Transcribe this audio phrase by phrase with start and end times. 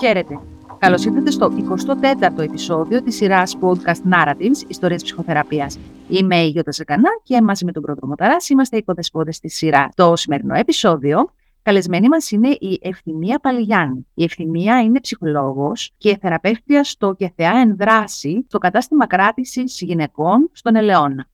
[0.00, 0.40] Χαίρετε.
[0.78, 1.52] Καλώς ήρθατε στο
[2.36, 5.78] 24ο επεισόδιο της σειράς podcast Narratives Ιστορίε Ψυχοθεραπείας.
[6.08, 9.88] Είμαι η Γιώτα Ζεκανά και μαζί με τον πρώτο Μοταρά είμαστε οι οικοδεσπότε τη σειρά.
[9.94, 11.32] Το σημερινό επεισόδιο
[11.62, 14.06] Καλεσμένη μας είναι η Ευθυμία Παλιγιάννη.
[14.14, 20.76] Η Ευθυμία είναι ψυχολόγος και θεραπεύτρια στο και θεά ενδράση στο κατάστημα κράτησης γυναικών στον
[20.76, 21.26] Ελαιώνα.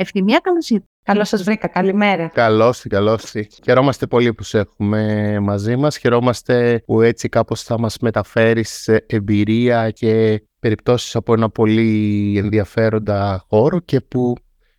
[0.00, 0.90] Ευθυμία, καλώς ήρθατε.
[1.02, 1.68] Καλώς σας βρήκα.
[1.68, 2.28] Καλημέρα.
[2.28, 3.46] Καλώς τη, καλώς τη.
[3.64, 5.96] Χαιρόμαστε πολύ που σε έχουμε μαζί μας.
[5.96, 13.80] Χαιρόμαστε που έτσι κάπως θα μας μεταφέρεις εμπειρία και περιπτώσεις από ένα πολύ ενδιαφέροντα χώρο
[13.80, 14.34] και που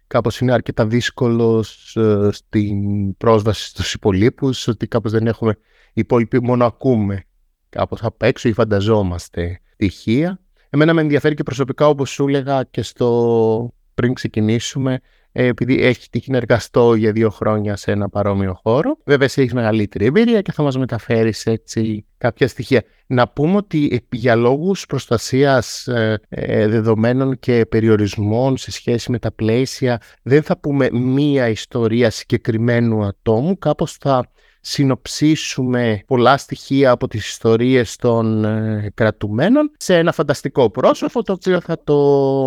[0.08, 2.78] κάπως είναι αρκετά δύσκολος ε, στην
[3.18, 5.52] πρόσβαση στους υπολείπους, ότι κάπως δεν έχουμε
[5.88, 7.24] οι υπόλοιποι μόνο ακούμε
[7.70, 10.40] κάπως απ' έξω ή φανταζόμαστε στοιχεία.
[10.70, 15.00] Εμένα με ενδιαφέρει και προσωπικά όπως σου έλεγα και στο πριν ξεκινήσουμε
[15.32, 18.98] ε, επειδή έχει τύχει να εργαστώ για δύο χρόνια σε ένα παρόμοιο χώρο.
[19.06, 22.84] Βέβαια, εσύ έχεις μεγαλύτερη εμπειρία και θα μας μεταφέρεις έτσι κάποια στοιχεία.
[23.08, 29.32] Να πούμε ότι για λόγους προστασίας ε, ε, δεδομένων και περιορισμών σε σχέση με τα
[29.32, 33.58] πλαίσια, δεν θα πούμε μία ιστορία συγκεκριμένου ατόμου.
[33.58, 34.32] Κάπως θα
[34.62, 41.62] συνοψίσουμε πολλά στοιχεία από τις ιστορίες των ε, κρατουμένων σε ένα φανταστικό πρόσωπο το οποίο
[41.62, 41.94] θα το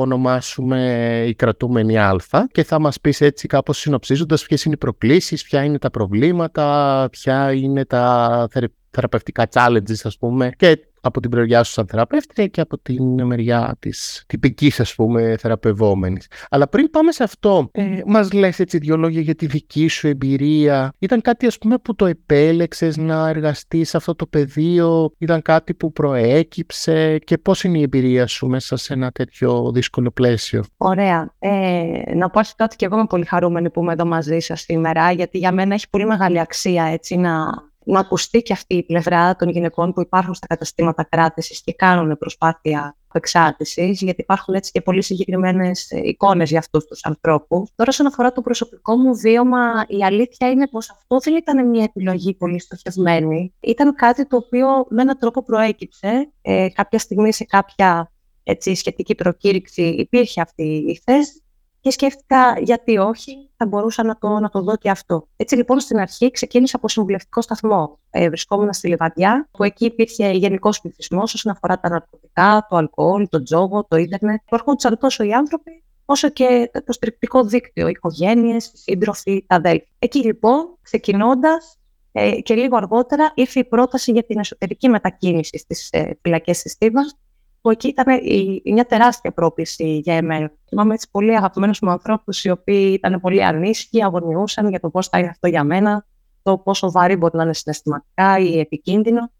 [0.00, 2.16] ονομάσουμε η κρατούμενη Α.
[2.52, 7.08] Και θα μας πεις έτσι κάπως συνοψίζοντας ποιες είναι οι προκλήσεις, ποια είναι τα προβλήματα,
[7.10, 8.48] ποια είναι τα
[8.90, 13.76] θεραπευτικά challenges ας πούμε και από την πλευριά σου σαν θεραπεύτρια και από την μεριά
[13.78, 16.26] της τυπικής ας πούμε θεραπευόμενης.
[16.50, 20.06] Αλλά πριν πάμε σε αυτό, ε, μας λες έτσι δύο λόγια για τη δική σου
[20.06, 20.92] εμπειρία.
[20.98, 25.74] Ήταν κάτι ας πούμε που το επέλεξες να εργαστείς σε αυτό το πεδίο, ήταν κάτι
[25.74, 31.34] που προέκυψε; Και πώς είναι η εμπειρία σου μέσα σε ένα τέτοιο δύσκολο πλαίσιο; Ωραία.
[31.38, 35.12] Ε, να πω ότι και εγώ είμαι πολύ χαρούμενη που είμαι εδώ μαζί σας σήμερα,
[35.12, 39.36] γιατί για μένα έχει πολύ μεγάλη αξία έτσι να να ακουστεί και αυτή η πλευρά
[39.36, 44.80] των γυναικών που υπάρχουν στα καταστήματα κράτησης και κάνουν προσπάθεια εξάρτησης, γιατί υπάρχουν έτσι και
[44.80, 47.70] πολύ συγκεκριμένες εικόνες για αυτούς τους ανθρώπους.
[47.74, 51.82] Τώρα, όσον αφορά το προσωπικό μου βίωμα, η αλήθεια είναι πως αυτό δεν ήταν μια
[51.84, 53.54] επιλογή πολύ στοχευμένη.
[53.60, 56.32] Ήταν κάτι το οποίο με έναν τρόπο προέκυψε.
[56.42, 58.12] Ε, κάποια στιγμή σε κάποια
[58.42, 61.42] έτσι, σχετική προκήρυξη υπήρχε αυτή η θέση
[61.80, 65.28] και σκέφτηκα γιατί όχι, θα μπορούσα να το, να το δω και αυτό.
[65.36, 67.98] Έτσι λοιπόν στην αρχή ξεκίνησα από συμβουλευτικό σταθμό.
[68.10, 73.28] Ε, βρισκόμουν στη Λιβαδιά, που εκεί υπήρχε γενικός πληθυσμός όσον αφορά τα ναρκωτικά, το αλκοόλ,
[73.28, 74.40] το τζόγο, το ίντερνετ.
[74.46, 79.56] Που έρχονταν τόσο οι άνθρωποι, όσο και το στριπτικό δίκτυο, οι οικογένειες, οι σύντροφοι, τα
[79.56, 79.88] αδέλφια.
[79.98, 81.76] Εκεί λοιπόν, ξεκινώντας,
[82.12, 86.72] ε, και λίγο αργότερα ήρθε η πρόταση για την εσωτερική μετακίνηση στις ε, φυλακές της
[86.72, 87.16] Στίβας,
[87.62, 90.52] που εκεί ήταν η, μια τεράστια πρόκληση για εμένα.
[90.68, 95.08] Θυμάμαι έτσι πολύ αγαπημένους μου ανθρώπους, οι οποίοι ήταν πολύ ανήσυχοι, αγωνιούσαν για το πώς
[95.08, 96.06] θα είναι αυτό για μένα,
[96.42, 99.30] το πόσο βαρύ μπορεί να είναι συναισθηματικά ή επικίνδυνο.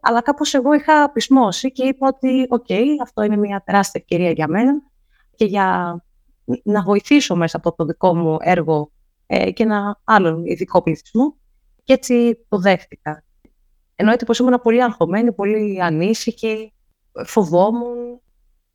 [0.00, 2.66] Αλλά κάπως εγώ είχα πεισμώσει και είπα ότι, οκ,
[3.02, 4.82] αυτό είναι μια τεράστια ευκαιρία για μένα
[5.34, 5.96] και για
[6.62, 8.90] να βοηθήσω μέσα από το δικό μου έργο
[9.26, 11.36] ε, και ένα άλλον ειδικό πληθυσμό.
[11.84, 13.24] Και έτσι το δέχτηκα.
[13.94, 16.72] Εννοείται πως ήμουν πολύ αγχωμένη, πολύ ανήσυχη,
[17.24, 18.20] φοβόμουν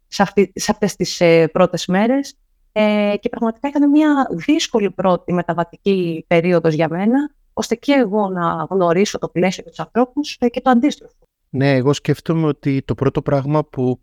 [0.08, 2.38] σε, αυτή, σε αυτές τις ε, πρώτες μέρες
[2.72, 8.68] ε, και πραγματικά ήταν μια δύσκολη πρώτη μεταβατική περίοδος για μένα ώστε και εγώ να
[8.70, 11.16] γνωρίσω το πλαίσιο και τους ανθρώπους ε, και το αντίστροφο.
[11.50, 14.00] Ναι, εγώ σκέφτομαι ότι το πρώτο πράγμα που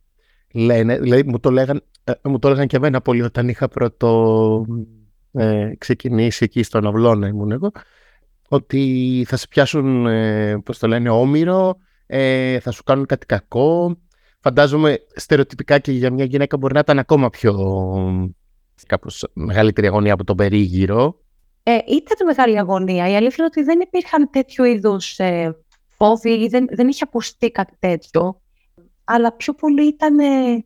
[0.53, 4.67] λένε, δηλαδή μου το λέγαν, ε, μου το έλεγαν και εμένα πολύ όταν είχα πρώτο
[5.33, 7.71] ε, ξεκινήσει εκεί στον αυλώνα ήμουν εγώ,
[8.49, 11.77] ότι θα σε πιάσουν, ε, πώς το λένε, όμοιρο,
[12.07, 13.97] ε, θα σου κάνουν κάτι κακό,
[14.41, 17.55] φαντάζομαι στερεοτυπικά και για μια γυναίκα μπορεί να ήταν ακόμα πιο
[18.87, 21.21] κάπως μεγαλύτερη αγωνία από τον περίγυρο.
[21.63, 23.09] Ε, ήταν μεγάλη αγωνία.
[23.09, 25.57] Η αλήθεια είναι ότι δεν υπήρχαν τέτοιου είδους ε,
[25.89, 28.41] φόβοι ή δεν, δεν είχε ακουστεί κάτι τέτοιο.
[29.05, 30.19] Αλλά πιο πολύ ήταν.
[30.19, 30.65] Ε,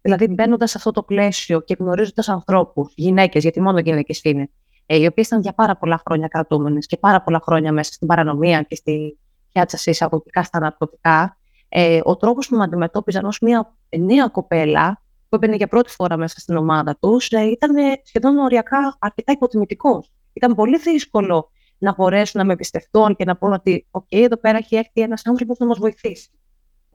[0.00, 4.50] δηλαδή, μπαίνοντας σε αυτό το πλαίσιο και γνωρίζοντας ανθρώπους, γυναίκες, γιατί μόνο γυναίκες είναι,
[4.86, 8.06] ε, οι οποίες ήταν για πάρα πολλά χρόνια κρατούμενες και πάρα πολλά χρόνια μέσα στην
[8.06, 9.18] παρανομία και στη
[9.52, 11.38] πιάτσα σε εισαγωγικά στα ναρκωτικά,
[11.74, 16.16] ε, ο τρόπος που με αντιμετώπιζαν ως μια νέα κοπέλα που έμπαινε για πρώτη φορά
[16.16, 20.12] μέσα στην ομάδα τους ε, ήταν σχεδόν οριακά αρκετά υποτιμητικός.
[20.32, 24.58] Ήταν πολύ δύσκολο να μπορέσουν να με εμπιστευτούν και να πούν ότι «ΟΚ, εδώ πέρα
[24.58, 26.30] έχει έρθει ένας άνθρωπος να μας βοηθήσει».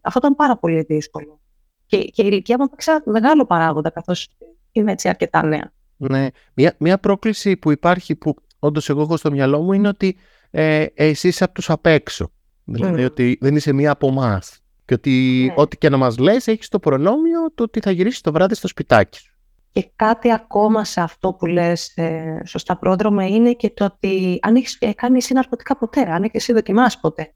[0.01, 1.39] Αυτό ήταν πάρα πολύ δύσκολο.
[1.85, 4.29] Και, και η ηλικία μου έπαιξε μεγάλο παράγοντα, καθώς
[4.71, 5.71] είμαι έτσι αρκετά νέα.
[5.97, 6.27] Ναι.
[6.53, 10.17] Μια, μια πρόκληση που υπάρχει, που όντως εγώ έχω στο μυαλό μου, είναι ότι
[10.49, 12.31] ε, εσύ είσαι από τους απ' έξω.
[12.63, 14.61] Δηλαδή ότι δεν είσαι μία από εμάς.
[14.87, 15.61] Και ότι ναι.
[15.61, 18.67] ό,τι και να μας λες έχεις το προνόμιο το ότι θα γυρίσεις το βράδυ στο
[18.67, 19.37] σπιτάκι σου.
[19.71, 24.55] Και κάτι ακόμα σε αυτό που λες ε, σωστά πρόδρομα είναι και το ότι αν
[24.55, 27.33] έχεις κάνει εσύ ναρκωτικά ποτέ, αν έχεις εσύ δοκιμάσει ποτέ,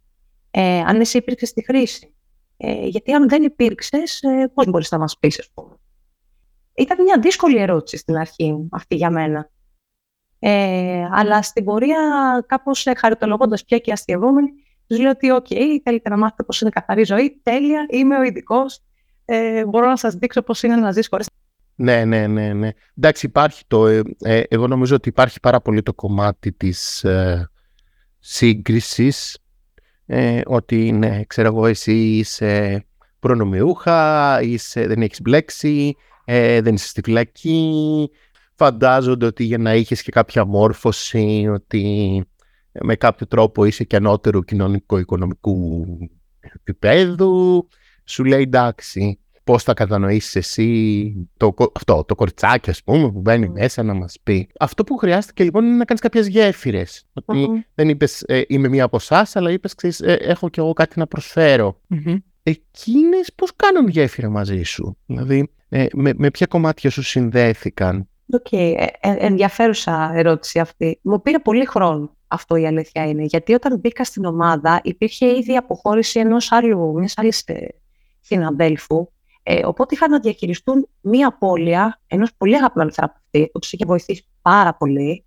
[0.52, 2.16] ε, αν εσύ υπήρξες στη χρήση,
[2.64, 5.76] Ε, γιατί αν δεν υπήρξες, ε, πώς μπορείς να μας πεις, ας πούμε.
[6.76, 9.50] Ήταν μια δύσκολη ερώτηση στην αρχή αυτή για μένα.
[10.40, 12.00] Ε, αλλά στην πορεία,
[12.48, 14.50] κάπως χαριτολογώντας πια και αστειευόμενη,
[14.92, 17.40] τους λέω ότι, OK, θέλετε να μάθετε πώς είναι καθαρή ζωή.
[17.44, 18.80] Τέλεια, είμαι ο ειδικός.
[19.26, 21.28] Ε, μπορώ να σας δείξω πώς είναι να ζεις χωρίς.
[21.76, 22.70] Ναι, ναι, ναι, ναι.
[22.98, 23.88] Εντάξει, υπάρχει το.
[23.88, 27.50] Ε, ε, εγώ νομίζω ότι υπάρχει πάρα πολύ το κομμάτι της ε,
[28.20, 29.38] σύγκρισης.
[30.06, 32.86] Ε, ότι, ναι, ξέρω εγώ, εσύ είσαι
[33.20, 35.96] προνομιούχα, είσαι, δεν έχεις μπλέξει,
[36.26, 38.10] ε, δεν είσαι στη φυλακή.
[38.56, 42.26] Φαντάζονται ότι για να είχες και κάποια μόρφωση, ότι
[42.72, 45.86] με κάποιο τρόπο είσαι και ανώτερου κοινωνικο-οικονομικού
[46.40, 47.68] επίπεδου.
[48.06, 53.50] Σου λέει εντάξει, πώς θα κατανοήσεις εσύ το, αυτό, το κοριτσάκι, ας πούμε, που μπαίνει
[53.50, 54.50] μέσα να μας πει.
[54.60, 57.06] Αυτό που χρειάστηκε λοιπόν είναι να κάνεις κάποιες γέφυρες.
[57.14, 61.00] Ότι δεν είπες ε, είμαι μία από εσάς, αλλά είπες ε, έχω κι εγώ κάτι
[61.00, 61.82] να προσφέρω.
[61.90, 62.18] Mm-hmm.
[62.44, 68.46] Εκείνες πώς κάνουν γέφυρα μαζί σου, Δηλαδή, ε, με, με ποια κομμάτια σου συνδέθηκαν; Οκ,
[68.52, 68.74] okay.
[68.78, 71.00] ε, ε, ενδιαφέρουσα ερώτηση αυτή.
[71.02, 73.24] Μου πήρε πολύ χρόνο αυτό η αλήθεια είναι.
[73.24, 77.44] Γιατί όταν μπήκα στην ομάδα υπήρχε ήδη αποχώρηση ενός άλλου, μιας άλλης
[78.20, 79.08] συναδέλφου.
[79.44, 84.26] Ε, οπότε είχαν να διαχειριστούν μία απώλεια ενός πολύ αγαπημένου θεραπευτή, που τους είχε βοηθήσει
[84.42, 85.26] πάρα πολύ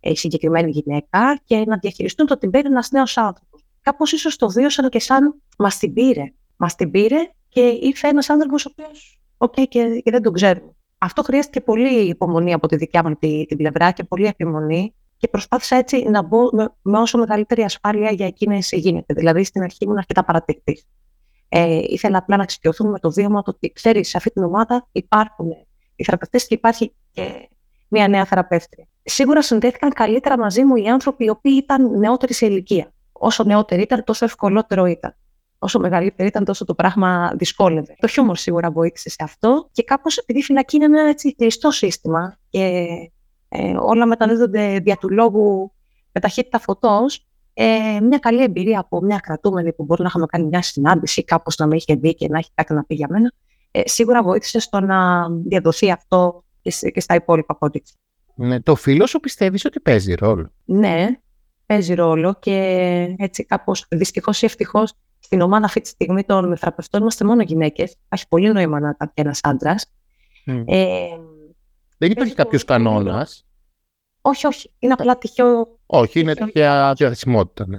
[0.00, 3.60] ε, η συγκεκριμένη γυναίκα, και να διαχειριστούν το ότι μπαίνει ένας νέος άνθρωπος.
[3.80, 6.32] Κάπως ίσως το βίωσαν και σαν μας την πήρε.
[6.56, 7.16] Μας την πήρε
[7.48, 10.74] και ήρθε ένας άνθρωπος ο οποίος, οκ, okay, και, και δεν τον ξέρουμε.
[10.98, 15.28] Αυτό χρειάστηκε πολύ υπομονή από τη δικιά μου την, την πλευρά και πολύ επιμονή και
[15.28, 19.14] προσπάθησα έτσι να μπω με, με όσο μεγαλύτερη ασφάλεια για εκείνες γίνεται.
[19.14, 20.86] Δηλαδή, στην αρχή ήμουν αρκετά παρατηρητής.
[21.48, 24.88] Ε, ήθελα απλά να εξοικειωθούμε με το βίωμα το ότι ξέρεις, σε αυτή την ομάδα
[24.92, 25.48] υπάρχουν
[25.96, 27.48] οι θεραπευτές και υπάρχει και
[27.88, 28.86] μια νέα θεραπεύτρια.
[29.02, 32.92] Σίγουρα συνδέθηκαν καλύτερα μαζί μου οι άνθρωποι οι οποίοι ήταν νεότεροι σε ηλικία.
[33.12, 35.16] Όσο νεότεροι ήταν, τόσο ευκολότερο ήταν.
[35.58, 37.96] Όσο μεγαλύτερη ήταν, τόσο το πράγμα δυσκόλευε.
[37.98, 41.70] Το χιούμορ σίγουρα βοήθησε σε αυτό και κάπως επειδή η φυλακή είναι ένα έτσι κλειστό
[41.70, 42.86] σύστημα και
[43.48, 45.72] ε, όλα μεταδίδονται δια του λόγου
[46.12, 50.46] με ταχύτητα φωτός, ε, μια καλή εμπειρία από μια κρατούμενη που μπορεί να είχαμε κάνει
[50.46, 53.32] μια συνάντηση, κάπως να με είχε δει και να έχει κάτι να πει για μένα,
[53.70, 57.94] ε, σίγουρα βοήθησε στο να διαδοθεί αυτό και, και στα υπόλοιπα contexts.
[58.34, 61.08] Ναι, το φύλο σου πιστεύεις ότι παίζει ρόλο; Ναι,
[61.66, 62.54] παίζει ρόλο και
[63.18, 67.96] έτσι κάπως δυστυχώς ή ευτυχώς στην ομάδα αυτή τη στιγμή των θεραπευτών είμαστε μόνο γυναίκες.
[68.08, 69.92] Έχει πολύ νόημα να ήταν ένας άντρας.
[70.46, 70.64] Mm.
[70.66, 71.06] Ε,
[71.98, 73.46] δεν υπάρχει κάποιος κανόνας.
[74.20, 74.72] Όχι, όχι.
[74.78, 75.78] Είναι απλά τυχαίο.
[75.86, 77.66] Όχι, είναι τυχαία διαθεσιμότητα.
[77.68, 77.78] Ναι.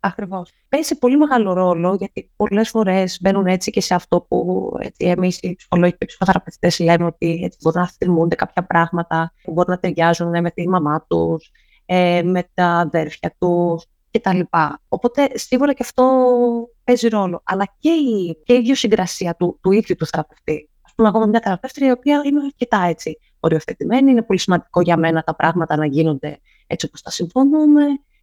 [0.00, 0.50] Ακριβώς.
[0.68, 5.54] Παίζει πολύ μεγάλο ρόλο γιατί πολλές φορές μπαίνουν έτσι και σε αυτό που εμείς οι
[5.54, 9.78] ψυχολόγοι και οι ψυχοθεραπευτές λέμε ότι έτσι, μπορεί να θυμούνται κάποια πράγματα που μπορεί να
[9.78, 11.50] ταιριάζουν με τη μαμά τους,
[11.86, 14.40] ε, με τα αδέρφια τους κτλ.
[14.88, 16.24] Οπότε σίγουρα και αυτό
[16.84, 17.42] παίζει ρόλο.
[17.44, 20.70] Αλλά και η, και η ιδιοσυγκρασία του, του ίδιου του θεραπευτή.
[20.92, 24.10] Α πούμε, εγώ είμαι μια θεραπεύτρια η οποία είναι αρκετά έτσι οριοθετημένη.
[24.10, 27.82] Είναι πολύ σημαντικό για μένα τα πράγματα να γίνονται έτσι όπως τα συμφωνούμε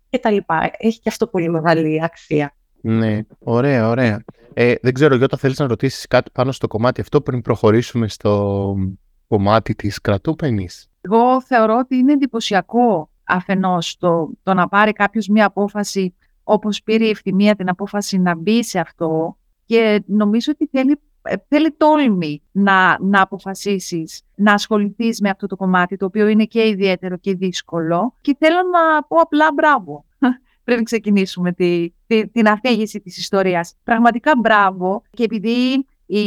[0.09, 0.37] κτλ.
[0.77, 2.53] Έχει και αυτό πολύ μεγάλη αξία.
[2.81, 4.23] Ναι, ωραία, ωραία.
[4.53, 8.75] Ε, δεν ξέρω, Γιώτα, θέλεις να ρωτήσεις κάτι πάνω στο κομμάτι αυτό πριν προχωρήσουμε στο
[9.27, 10.89] κομμάτι της κρατούμενης.
[11.01, 17.05] Εγώ θεωρώ ότι είναι εντυπωσιακό αφενός το, το να πάρει κάποιος μια απόφαση όπως πήρε
[17.05, 20.95] η ευθυμία την απόφαση να μπει σε αυτό και νομίζω ότι θέλει, ε,
[21.47, 26.67] θέλει τόλμη να, να αποφασίσεις να ασχοληθείς με αυτό το κομμάτι το οποίο είναι και
[26.67, 30.05] ιδιαίτερο και δύσκολο και θέλω να πω απλά μπράβο
[30.63, 33.75] πριν ξεκινήσουμε τη, τη, την αφήγηση της ιστορίας.
[33.83, 36.21] Πραγματικά μπράβο και επειδή η,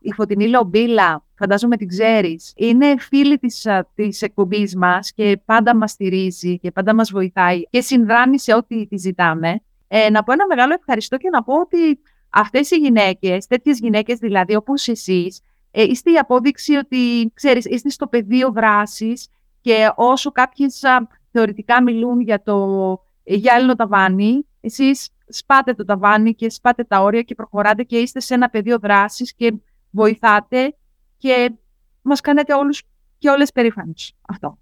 [0.00, 5.90] η Φωτεινή Λομπίλα, φαντάζομαι την ξέρεις, είναι φίλη της, της εκπομπής μας και πάντα μας
[5.90, 9.60] στηρίζει και πάντα μας βοηθάει και συνδράμει σε ό,τι τη ζητάμε.
[9.88, 14.18] Ε, να πω ένα μεγάλο ευχαριστώ και να πω ότι αυτές οι γυναίκες, τέτοιες γυναίκες
[14.18, 19.28] δηλαδή όπως εσείς, ε, είστε η απόδειξη ότι, ξέρεις, είστε στο πεδίο δράσης
[19.60, 20.82] και όσο κάποιες
[21.30, 27.34] θεωρητικά μιλούν για το γυάλινο ταβάνι, εσείς σπάτε το ταβάνι και σπάτε τα όρια και
[27.34, 29.54] προχωράτε και είστε σε ένα πεδίο δράσης και
[29.90, 30.76] βοηθάτε
[31.16, 31.52] και
[32.02, 32.82] μας κάνετε όλους
[33.18, 34.12] και όλες περήφανες.
[34.28, 34.58] Αυτό.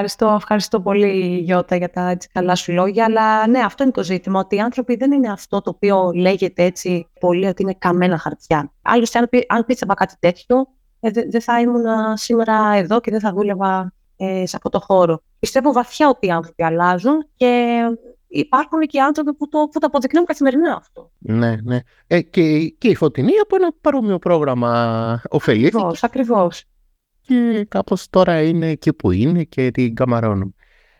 [0.00, 4.02] Ευχαριστώ, ευχαριστώ πολύ Γιώτα για τα έτσι, καλά σου λόγια, αλλά ναι, αυτό είναι το
[4.02, 8.18] ζήτημα, ότι οι άνθρωποι δεν είναι αυτό το οποίο λέγεται έτσι πολύ ότι είναι καμένα
[8.18, 8.72] χαρτιά.
[8.82, 10.66] Άλλωστε, αν, αν πίστευα κάτι τέτοιο,
[11.00, 15.22] ε, δεν θα ήμουν σήμερα εδώ και δεν θα δούλευα ε, σε αυτό το χώρο.
[15.38, 17.80] Πιστεύω βαθιά ότι οι άνθρωποι αλλάζουν και
[18.28, 21.10] υπάρχουν και άνθρωποι που το, που το αποδεικνύουν καθημερινά αυτό.
[21.18, 21.78] Ναι, ναι.
[22.06, 25.76] Ε, και, και η Φωτεινή από ένα παρόμοιο πρόγραμμα ωφελήθηκε.
[25.76, 26.64] Ακριβώς, ακριβώς.
[27.28, 30.52] Και κάπως τώρα είναι εκεί που είναι και την καμαρώνουμε.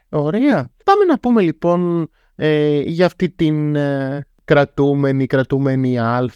[0.08, 0.70] Ωραία.
[0.84, 6.30] Πάμε να πούμε λοιπόν ε, για αυτή την, ε, κρατούμενη, κρατούμενη Α.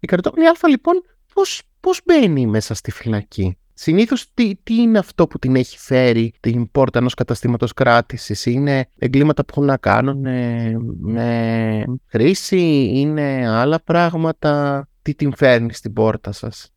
[0.00, 1.02] Η κρατούμενη Α λοιπόν
[1.34, 6.32] πώς, πώς μπαίνει μέσα στη φυλακή; Συνήθως τι, τι είναι αυτό που την έχει φέρει
[6.40, 10.20] την πόρτα ενός καταστήματος κράτησης; Είναι εγκλήματα που έχουν να κάνουν
[11.00, 16.72] με χρήση, είναι άλλα πράγματα; Τι την φέρνει στην πόρτα σας;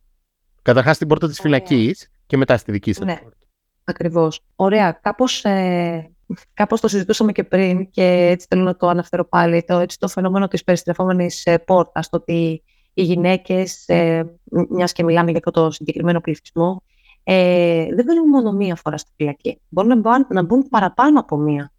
[0.61, 3.15] Καταρχάς στην πόρτα της φυλακής και μετά στη δική σας ναι.
[3.15, 3.37] πόρτα.
[3.83, 4.41] Ακριβώς.
[4.55, 4.91] Ωραία.
[4.91, 6.11] Κάπως, ε,
[6.53, 9.63] κάπως το συζητούσαμε και πριν και έτσι θέλω να το αναφέρω πάλι.
[9.63, 14.25] Το, έτσι, το φαινόμενο της περιστρεφόμενης ε, πόρτας, το ότι οι γυναίκες, ε,
[14.69, 16.83] μιας και μιλάμε για το συγκεκριμένο πληθυσμό,
[17.23, 19.61] ε, δεν μπαίνουν μόνο μία φορά στη φυλακή.
[19.69, 21.71] Μπορούν να μπουν, να μπουν παραπάνω από μία.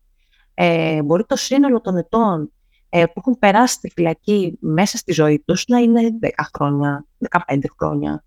[0.55, 2.53] Ε, μπορεί το σύνολο των ετών
[2.89, 7.05] ε, που έχουν περάσει στη φυλακή μέσα στη ζωή τους να είναι 10 χρόνια,
[7.49, 8.25] 15 χρόνια.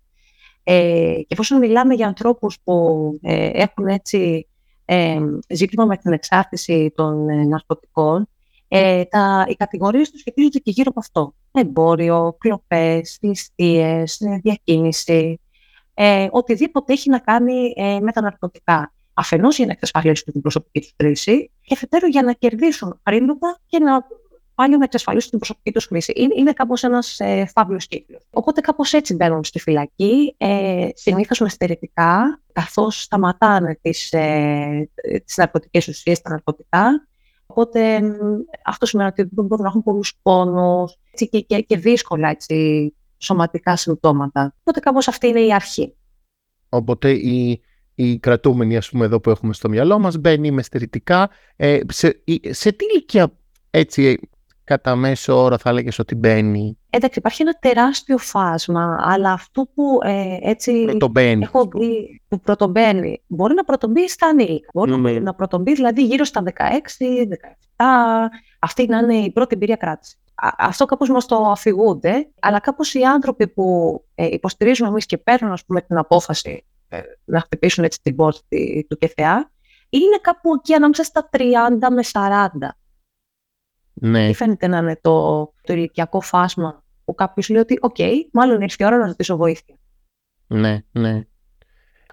[0.64, 4.46] Ε, και εφόσον μιλάμε για ανθρώπους που ε, έχουν έτσι
[4.84, 8.28] ε, ζήτημα με την εξάρτηση των ε, ναρκωτικών,
[8.68, 11.34] ε, τα, οι κατηγορίες τους σχετίζονται και γύρω από αυτό.
[11.52, 15.40] Εμπόριο, κλοπές, ληστείες, ε, διακίνηση,
[15.94, 18.92] ε, οτιδήποτε έχει να κάνει ε, με τα ναρκωτικά.
[19.14, 23.78] Αφενός για να εξασφαλίσουν την προσωπική τους χρήση και αφετέρου για να κερδίσουν χρήματα και
[23.78, 24.06] να
[24.54, 26.12] πάλι να εξασφαλίσουν την προσωπική τους χρήση.
[26.16, 28.22] Είναι, είναι κάπως ένας ε, φαύλος κύκλος.
[28.30, 34.90] Οπότε κάπως έτσι μπαίνουν στη φυλακή, ε, συνήθως με στερετικά, καθώς σταματάνε τις ε,
[35.24, 37.06] τις ναρκωτικές ουσίες, τα ναρκωτικά.
[37.46, 38.00] Οπότε
[38.64, 43.76] αυτό σημαίνει ότι δεν μπορούν να έχουν πολλούς πόνους και, και, και δύσκολα έτσι, σωματικά
[43.76, 44.54] συμπτώματα.
[44.60, 45.94] Οπότε κάπως αυτή είναι η αρχή.
[46.68, 47.62] Οπότε η,
[47.94, 51.30] η κρατούμενη ας πούμε εδώ που έχουμε στο μυαλό μας μπαίνει με στερητικά.
[51.56, 53.32] Ε, σε, σε τι ηλικία
[53.70, 54.18] έτσι
[54.64, 56.78] κατά μέσο όρο θα έλεγες ότι μπαίνει.
[56.90, 61.42] Εντάξει, υπάρχει ένα τεράστιο φάσμα, αλλά αυτό που ε, έτσι πρωτομπαίνει.
[61.42, 64.70] έχω δει που πρωτομπαίνει, μπορεί να πρωτομπεί στα ανήλικα.
[64.74, 66.50] Μπορεί να πρωτομπεί δηλαδή γύρω στα 16,
[67.76, 67.84] 17.
[68.58, 70.16] Αυτή να είναι η πρώτη εμπειρία κράτησης
[70.58, 75.52] αυτό κάπως μας το αφηγούνται, αλλά κάπως οι άνθρωποι που ε, υποστηρίζουμε εμείς και παίρνουν
[75.52, 78.40] ας πούμε, την απόφαση ε, να χτυπήσουν έτσι την πόρτα
[78.88, 79.50] του ΚΕΘΕΑ,
[79.88, 81.38] είναι κάπου εκεί ανάμεσα στα 30
[81.90, 82.68] με 40.
[84.04, 84.26] Ναι.
[84.26, 87.96] Τι φαίνεται να είναι το, το ηλικιακό φάσμα που κάποιος λέει ότι «ΟΚ,
[88.32, 89.74] μάλλον ήρθε η ώρα να ζητήσω βοήθεια».
[90.46, 91.12] Ναι, ναι.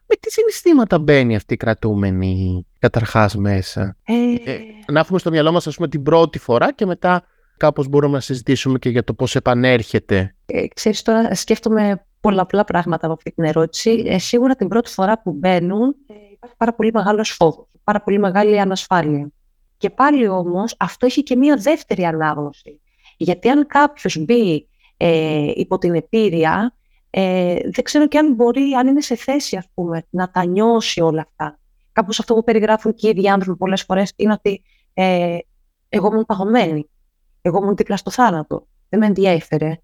[0.05, 4.13] Με τι συναισθήματα μπαίνει αυτή η κρατούμενη καταρχάς μέσα; Ε...
[4.51, 4.59] Ε,
[4.91, 7.23] να έχουμε στο μυαλό μας ας πούμε την πρώτη φορά και μετά
[7.57, 10.35] κάπως μπορούμε να συζητήσουμε και για το πώς επανέρχεται.
[10.45, 14.03] Ε, ξέρεις, τώρα σκέφτομαι πολλαπλά πράγματα από αυτή την ερώτηση.
[14.05, 18.19] Ε, σίγουρα την πρώτη φορά που μπαίνουν ε, υπάρχει πάρα πολύ μεγάλος φόβος, πάρα πολύ
[18.19, 19.31] μεγάλη ανασφάλεια.
[19.79, 22.81] Και πάλι όμως αυτό έχει και μία δεύτερη ανάγνωση.
[23.17, 24.67] Γιατί αν κάποιος μπει
[24.97, 26.75] ε, υπό την επίρρεια,
[27.09, 31.01] ε, δεν ξέρω και αν μπορεί, αν είναι σε θέση ας πούμε, να τα νιώσει
[31.01, 31.59] όλα αυτά.
[31.91, 34.61] Κάπως αυτό που περιγράφουν και οι ίδιοι άνθρωποι πολλές φορές είναι ότι
[34.93, 35.37] ε,
[35.89, 36.89] εγώ ήμουν παγωμένη.
[37.41, 38.67] Εγώ ήμουν δίπλα στο θάνατο.
[38.89, 39.77] Δεν με ενδιέφερε.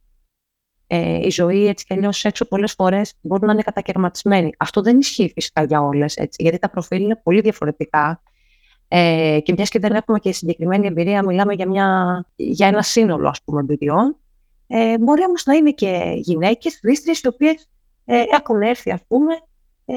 [0.87, 4.51] Ε, η ζωή έτσι κι αλλιώς έξω πολλές φορές μπορεί να είναι κατακαιρματισμένη.
[4.57, 8.21] Αυτό δεν ισχύει φυσικά για όλες, γιατί τα προφίλ είναι πολύ διαφορετικά.
[8.97, 13.29] Ε, και μιας και δεν έχουμε και συγκεκριμένη εμπειρία, μιλάμε για, μια, για ένα σύνολο
[13.29, 14.17] ας πούμε, εμπειριών.
[14.67, 17.69] Ε, μπορεί όμως να είναι και γυναίκες, χρήστριε, οι οποίες
[18.05, 19.33] ε, έχουν έρθει, ας πούμε,
[19.85, 19.95] ε,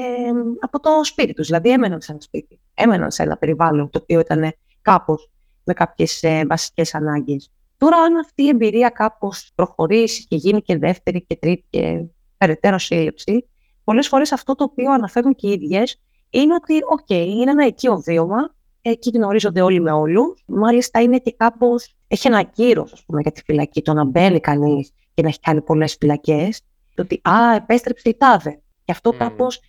[0.59, 1.47] από το σπίτι τους.
[1.47, 2.59] Δηλαδή, έμεναν σε ένα σπίτι.
[2.73, 5.29] Έμεναν σε ένα περιβάλλον το οποίο ήταν κάπως
[5.63, 7.51] με κάποιες ε, βασικές ανάγκες.
[7.77, 12.03] Τώρα, αν αυτή η εμπειρία κάπως προχωρήσει και γίνει και δεύτερη και τρίτη και
[12.37, 13.49] περαιτέρω σύλληψη,
[13.83, 17.97] πολλές φορές αυτό το οποίο αναφέρουν και οι ίδιες είναι ότι, οκ, είναι ένα οικείο
[17.97, 20.35] βίωμα, εκεί γνωρίζονται όλοι με όλους.
[20.45, 21.95] Μάλιστα, είναι και κάπως.
[22.07, 23.81] Έχει ένα κύρος, ας πούμε, για τη φυλακή.
[23.81, 26.61] Το να μπαίνει κανείς και να έχει κάνει πολλές φυλακές.
[26.95, 28.59] Το ότι, α, επέστρεψε η τάδε.
[28.85, 29.15] Και αυτό mm.
[29.17, 29.59] κάπως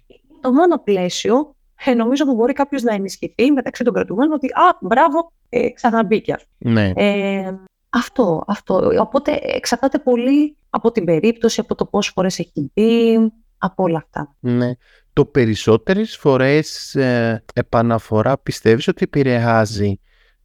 [0.40, 4.76] το μόνο πλαίσιο ε, νομίζω ότι μπορεί κάποιος να ενισχυθεί μεταξύ των κρατουμένων ότι Α,
[4.80, 6.36] μπράβο, ε, ξαναμπήκε.
[6.58, 6.92] Ναι.
[6.94, 7.54] Ε,
[7.88, 8.90] αυτό, αυτό.
[9.00, 14.34] Οπότε εξαρτάται πολύ από την περίπτωση, από το πόσες φορές έχει μπει, από όλα αυτά.
[14.40, 14.70] Ναι.
[15.12, 20.00] Το περισσότερες φορές ε, επαναφορά πιστεύεις ότι επηρεάζει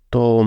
[0.10, 0.46] το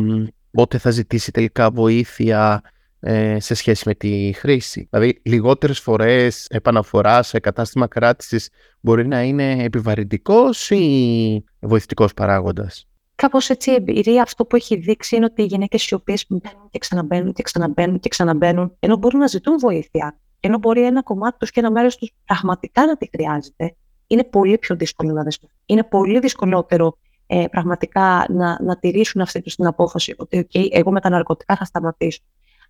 [0.51, 2.63] πότε θα ζητήσει τελικά βοήθεια
[3.01, 8.49] ε, σε σχέση με τη χρήση; Δηλαδή, λιγότερες φορές επαναφορά σε κατάστημα κράτησης
[8.81, 15.17] μπορεί να είναι επιβαρυντικός ή βοηθητικός παράγοντας; Κάπως έτσι η εμπειρία αυτό που έχει δείξει
[15.17, 19.21] είναι ότι οι γυναίκες οι οποίες μπαίνουν και ξαναμπαίνουν και ξαναμπαίνουν και ξαναμπαίνουν, ενώ μπορούν
[19.21, 23.09] να ζητούν βοήθεια, ενώ μπορεί ένα κομμάτι τους και ένα μέρος τους πραγματικά να τη
[23.12, 23.76] χρειάζεται,
[24.07, 25.61] είναι πολύ πιο δύσκολο να δεσμευτούν.
[25.66, 30.90] Είναι πολύ δυσκολότερο ε, πραγματικά να, να τηρήσουν αυτή τους την απόφαση ότι okay, εγώ
[30.90, 32.21] με τα ναρκωτικά θα σταματήσω.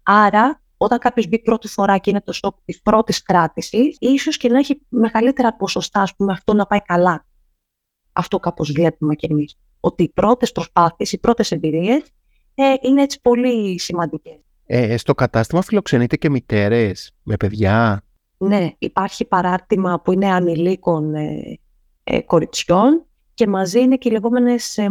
[0.02, 4.48] Άρα, όταν κάποιος μπει πρώτη φορά και είναι το σοκ της πρώτης κράτησης, ίσως και
[4.48, 7.26] να έχει μεγαλύτερα ποσοστά, ας πούμε, αυτό να πάει καλά.
[8.12, 9.58] Αυτό κάπως βλέπουμε κι εμείς.
[9.80, 12.02] Ότι οι πρώτες προσπάθειες, οι πρώτες εμπειρίες
[12.54, 14.38] ε, είναι έτσι πολύ σημαντικές.
[14.70, 18.02] Ε, στο κατάστημα φιλοξενείτε και μητέρες με παιδιά;
[18.38, 21.58] Ναι, υπάρχει παράρτημα που είναι ανηλίκων ε,
[22.04, 24.88] ε, κοριτσιών και μαζί είναι και οι λεγόμενες ε,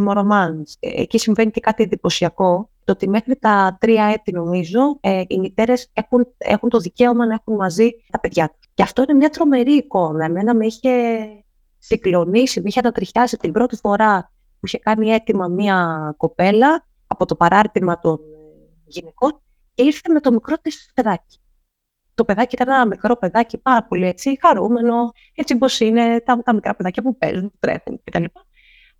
[0.78, 5.90] Εκεί συμβαίνει και κάτι εντυπωσιακό, το ότι μέχρι τα τρία έτη νομίζω ε, οι μητέρες
[5.92, 8.70] έχουν, έχουν το δικαίωμα να έχουν μαζί τα παιδιά τους.
[8.74, 10.24] Και αυτό είναι μια τρομερή εικόνα.
[10.24, 10.90] Εμένα με είχε
[11.78, 17.34] συγκλονίσει, με είχε ανατριχιάσει την πρώτη φορά που είχε κάνει έτοιμα μια κοπέλα από το
[17.34, 18.20] παράρτημα των
[18.84, 19.47] γυναικών και
[19.82, 21.38] ήρθε με το μικρό της παιδάκι.
[22.14, 26.54] Το παιδάκι ήταν ένα μικρό παιδάκι, πάρα πολύ έτσι, χαρούμενο, έτσι όπως είναι τα, τα
[26.54, 28.24] μικρά παιδάκια που παίζουν, που τρέχουν κτλ.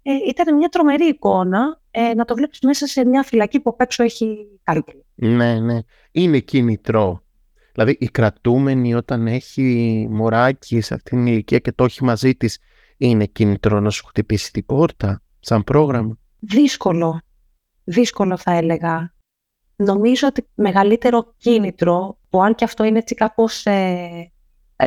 [0.02, 3.80] Ε, ήταν μια τρομερή εικόνα ε, να το βλέπεις μέσα σε μια φυλακή που απ'
[3.80, 5.04] έξω έχει κάλπη.
[5.14, 5.78] Ναι, ναι.
[6.10, 7.22] Είναι κίνητρο.
[7.72, 12.58] Δηλαδή η κρατούμενη όταν έχει μωράκι σε αυτήν την ηλικία και το έχει μαζί της,
[12.96, 17.20] είναι κίνητρο να σου χτυπήσει την πόρτα σαν πρόγραμμα; Δύσκολο.
[17.84, 19.14] Δύσκολο θα έλεγα.
[19.80, 24.32] Νομίζω ότι μεγαλύτερο κίνητρο, που αν και αυτό είναι έτσι κάπως ε,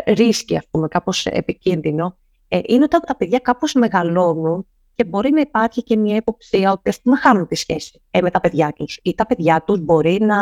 [0.06, 2.18] ρίσκι, ας πούμε, κάπως επικίνδυνο,
[2.48, 6.90] ε, είναι όταν τα παιδιά κάπως μεγαλώνουν και μπορεί να υπάρχει και μια υποψία ότι
[6.90, 10.18] ας πούμε χάνουν τη σχέση ε, με τα παιδιά τους ή τα παιδιά τους μπορεί
[10.22, 10.38] να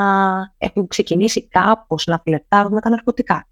[0.57, 3.47] έχουν ξεκινήσει κάπως να φλερτάρουν με τα ναρκωτικά.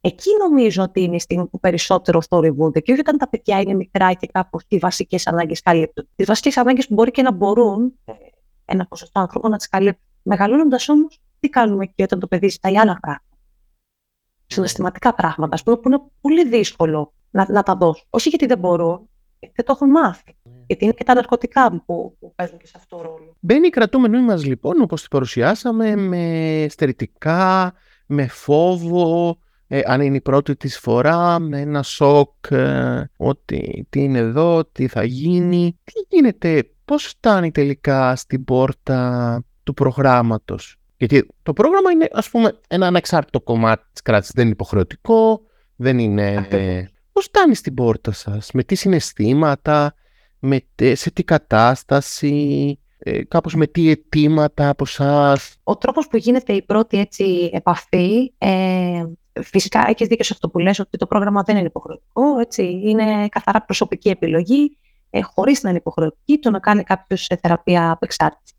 [0.00, 3.74] Εκεί νομίζω ότι είναι η στιγμή που περισσότερο θορυβούνται και όχι όταν τα παιδιά είναι
[3.74, 6.08] μικρά και κάπως τι βασικές ανάγκες καλύπτουν.
[6.16, 8.12] Τις βασικές ανάγκες που μπορεί και να μπορούν ε,
[8.64, 10.03] ένα ποσοστό ανθρώπων να τις καλύπτουν.
[10.26, 13.24] Μεγαλώνοντας όμως, τι κάνουμε εκεί όταν το παιδί ζητάει άλλα πράγματα;
[14.46, 18.06] Συναισθηματικά πράγματα, ας πούμε, που είναι πολύ δύσκολο να, να τα δώσουν.
[18.10, 19.08] Όχι γιατί δεν μπορούν,
[19.40, 20.36] δεν το έχουν μάθει.
[20.66, 23.36] Γιατί είναι και τα ναρκωτικά που, που παίζουν και σε αυτό το ρόλο.
[23.40, 27.74] Μπαίνει η κρατούμενη μας λοιπόν, όπως την παρουσιάσαμε, με στερητικά,
[28.06, 34.02] με φόβο, ε, αν είναι η πρώτη της φορά, με ένα σοκ, ε, ότι τι
[34.02, 35.78] είναι εδώ, τι θα γίνει.
[35.84, 40.76] Τι γίνεται, πώς φτάνει τελικά στην πόρτα του προγράμματος.
[40.96, 44.34] Γιατί το πρόγραμμα είναι, ας πούμε, ένα ανεξάρτητο κομμάτι της κράτησης.
[44.34, 45.40] Δεν είναι υποχρεωτικό,
[45.76, 46.48] δεν είναι...
[47.12, 49.94] Πώς φτάνεις στην πόρτα σας, με τι συναισθήματα,
[50.38, 50.60] με,
[50.92, 55.56] σε τι κατάσταση, ε, κάπως με τι αιτήματα από εσάς.
[55.62, 59.04] Ο τρόπος που γίνεται η πρώτη έτσι, επαφή, ε,
[59.42, 63.28] φυσικά έχεις δίκιο σε αυτό που λες ότι το πρόγραμμα δεν είναι υποχρεωτικό, έτσι, είναι
[63.28, 64.78] καθαρά προσωπική επιλογή,
[65.10, 68.54] ε, χωρίς να είναι υποχρεωτική το να κάνει κάποιος θεραπεία απεξάρτηση.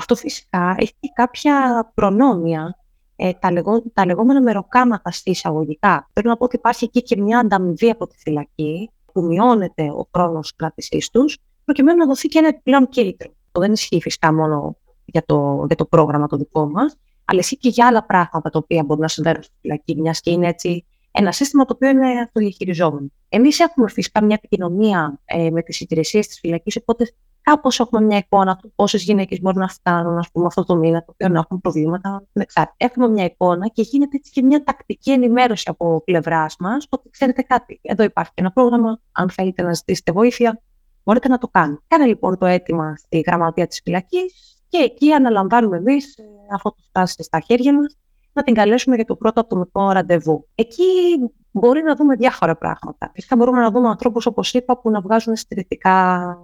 [0.00, 2.78] Αυτό φυσικά έχει κάποια προνόμια
[3.16, 6.08] ε, τα, λεγό, τα λεγόμενα μεροκάματα στη εισαγωγικά.
[6.12, 10.08] Θέλω να πω ότι υπάρχει εκεί και μια ανταμοιβή από τη φυλακή, που μειώνεται ο
[10.14, 13.30] χρόνος κράτησής τους, προκειμένου να δοθεί και ένα επιπλέον κίνητρο.
[13.46, 17.56] Αυτό δεν ισχύει φυσικά μόνο για το, για το πρόγραμμα το δικό μας, αλλά ισχύει
[17.56, 20.84] και για άλλα πράγματα τα οποία μπορούν να συμβαίνουν στη φυλακή, μιας και είναι έτσι
[21.10, 23.06] ένα σύστημα το οποίο είναι αυτοδιαχειριζόμενο.
[23.28, 28.16] Εμείς έχουμε φυσικά μια επικοινωνία ε, με τις υπηρεσίες της φυλακής, οπότε κάπως έχουμε μια
[28.16, 31.38] εικόνα του πόσες γυναίκες μπορούν να φτάνουν ας πούμε, αυτό το μήνα, το οποίο να
[31.38, 32.24] έχουν προβλήματα.
[32.76, 37.42] Έχουμε μια εικόνα και γίνεται έτσι και μια τακτική ενημέρωση από πλευράς μας ότι ξέρετε
[37.42, 37.80] κάτι.
[37.82, 39.00] Εδώ υπάρχει ένα πρόγραμμα.
[39.12, 40.60] Αν θέλετε να ζητήσετε βοήθεια,
[41.04, 41.80] μπορείτε να το κάνετε.
[41.86, 46.22] Κάνε λοιπόν το αίτημα στη γραμματεία της φυλακής και εκεί αναλαμβάνουμε εμείς, ε,
[46.54, 47.96] αφού το φτάσει στα χέρια μας,
[48.32, 50.48] να την καλέσουμε για το πρώτο ατομικό ραντεβού.
[50.54, 50.84] Εκεί
[51.50, 53.10] μπορεί να δούμε διάφορα πράγματα.
[53.14, 56.36] Φυσικά μπορούμε να δούμε ανθρώπους, όπως είπα, που να βγάζουν συντηρητικά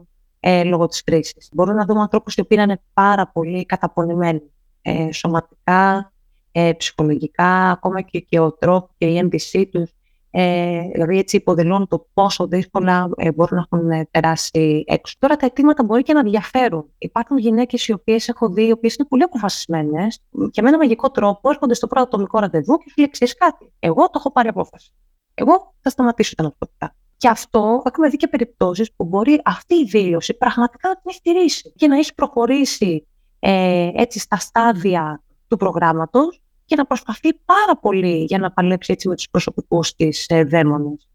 [0.48, 1.48] ε, λόγω της κρίσης.
[1.52, 4.42] Μπορούμε να δούμε ανθρώπους οι οποίοι είναι πάρα πολύ καταπονημένοι
[4.82, 6.12] ε, σωματικά,
[6.52, 9.90] ε, ψυχολογικά, ακόμα και, και ο τρόπος και η ένδυσή τους.
[10.30, 15.14] Ε, δηλαδή έτσι υποδηλώνουν το πόσο δύσκολα ε, μπορούν να έχουν ε, περάσει έξω.
[15.18, 16.90] Τώρα τα αιτήματα μπορεί και να διαφέρουν.
[16.98, 21.10] Υπάρχουν γυναίκες οι οποίες έχω δει, οι οποίες είναι πολύ αποφασισμένες και με ένα μαγικό
[21.10, 23.72] τρόπο έρχονται στο πρώτο ατομικό ραντεβού και σου λέει κάτι.
[23.78, 24.92] Εγώ το έχω πάρει απόφαση.
[25.34, 26.94] Εγώ θα σταματήσω τα ναρκωτικά.
[27.16, 31.20] Και αυτό έχουμε δει και περιπτώσεις που μπορεί αυτή η δήλωση πραγματικά να την έχει
[31.22, 33.06] τηρήσει και να έχει προχωρήσει
[33.38, 39.08] ε, έτσι στα στάδια του προγράμματος και να προσπαθεί πάρα πολύ για να παλέψει έτσι
[39.08, 41.08] με τους προσωπικούς της ε, δαίμονες.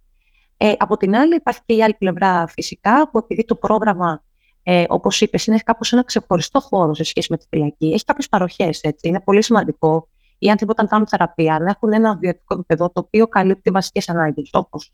[0.58, 4.24] Ε, από την άλλη, υπάρχει και η άλλη πλευρά φυσικά, που επειδή το πρόγραμμα,
[4.64, 8.30] ε, όπως είπες, είναι κάπως ένα ξεχωριστό χώρο σε σχέση με τη φυλακή, έχει κάποιες
[8.30, 8.82] παροχές.
[9.02, 13.28] Είναι πολύ σημαντικό οι άνθρωποι όταν κάνουν θεραπεία να έχουν ένα βιωτικό επίπεδο το οποίο
[13.28, 14.92] καλύπτει βασικές ανάγκες, όπως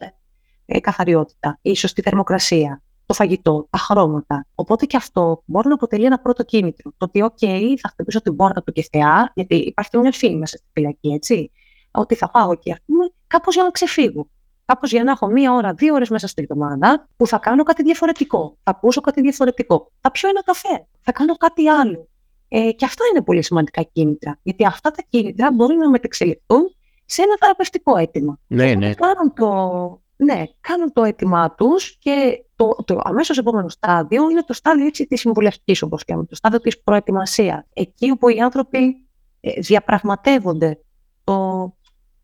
[0.67, 4.45] ε, καθαριότητα, η σωστή θερμοκρασία, το φαγητό, τα χρώματα.
[4.55, 6.91] Οπότε και αυτό μπορεί να αποτελεί ένα πρώτο κίνητρο.
[6.97, 10.57] Το ότι, OK, θα χτυπήσω την πόρτα του και θεά, γιατί υπάρχει μια ευθύνη μέσα
[10.57, 11.51] στη φυλακή, έτσι.
[11.91, 14.29] Ότι θα πάω εκεί, ας πούμε, κάπως για να ξεφύγω.
[14.65, 17.83] Κάπως για να έχω μία ώρα, δύο ώρες μέσα στην εβδομάδα που θα κάνω κάτι
[17.83, 18.57] διαφορετικό.
[18.63, 19.91] Θα ακούσω κάτι διαφορετικό.
[20.01, 20.87] Θα πιω ένα καφέ.
[21.01, 22.07] Θα κάνω κάτι άλλο.
[22.47, 24.39] Ε, και αυτά είναι πολύ σημαντικά κίνητρα.
[24.43, 26.75] Γιατί αυτά τα κίνητρα μπορεί να μετεξελιχθούν
[27.05, 28.39] σε ένα θεραπευτικό αίτημα.
[28.47, 28.93] Ναι, ναι.
[28.93, 34.53] Κάνουν το, ναι, κάνουν το αίτημά τους και το, το αμέσως επόμενο στάδιο είναι το
[34.53, 37.63] στάδιο της συμβουλευτικής, όπως λέμε, το στάδιο της προετοιμασίας.
[37.73, 39.07] Εκεί όπου οι άνθρωποι
[39.39, 40.79] ε, διαπραγματεύονται
[41.23, 41.75] το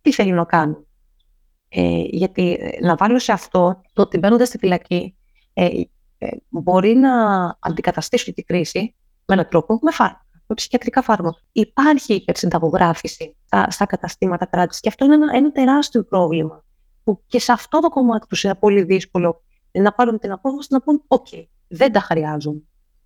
[0.02, 0.88] τι θέλουν να κάνουν.
[1.70, 5.16] Ε, γιατί ε, να βάλω σε αυτό το ότι μπαίνοντας στη φυλακή
[5.54, 5.66] ε,
[6.18, 11.38] ε, μπορεί να αντικαταστήσουν τη κρίση με έναν τρόπο με φάρμακα, με ψυχιατρικά φάρμακα.
[11.52, 16.64] Υπάρχει υπερσυνταγογράφηση στα, στα καταστήματα κράτησης και αυτό είναι ένα, ένα τεράστιο πρόβλημα.
[17.04, 20.82] Που και σε αυτό το κομμάτι τους είναι πολύ δύσκολο να πάρουν την απόφαση να
[20.82, 22.62] πούν: OK, δεν τα χρειάζομαι.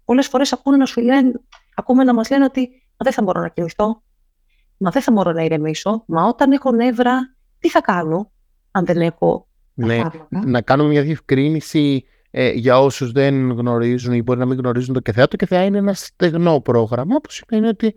[0.05, 1.31] Πολλές φορές ακούνε να σου λένε,
[1.75, 4.03] ακούμε να μας λένε ότι δεν θα μπορώ να κινηθώ,
[4.77, 8.31] μα δεν θα μπορώ να ηρεμήσω, μα όταν έχω νεύρα, τι θα κάνω
[8.71, 14.39] αν δεν έχω ναι, να κάνω μια διευκρίνηση ε, για όσους δεν γνωρίζουν ή μπορεί
[14.39, 15.27] να μην γνωρίζουν το ΚΕΘΕΑ.
[15.27, 17.95] Το ΚΕΘΕΑ είναι ένα στεγνό πρόγραμμα που σημαίνει ότι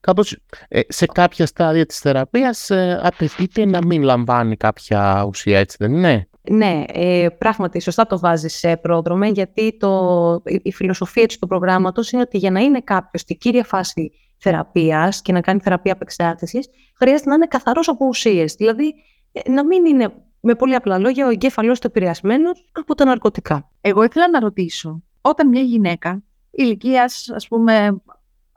[0.00, 5.76] κάπως ε, σε κάποια στάδια της θεραπείας ε, απαιτείται να μην λαμβάνει κάποια ουσία, έτσι
[5.80, 11.46] δεν είναι; Ναι, ε, πράγματι, σωστά το βάζεις σε πρόδρομε, γιατί το, η φιλοσοφία του
[11.46, 15.92] προγράμματος είναι ότι για να είναι κάποιος στη κύρια φάση θεραπείας και να κάνει θεραπεία
[15.92, 18.54] απεξάρτησης, χρειάζεται να είναι καθαρός από ουσίες.
[18.54, 18.94] Δηλαδή,
[19.32, 23.70] ε, να μην είναι με πολύ απλά λόγια ο εγκέφαλός του επηρεασμένος από τα ναρκωτικά.
[23.80, 28.02] Εγώ ήθελα να ρωτήσω, όταν μια γυναίκα ηλικίας, ας πούμε,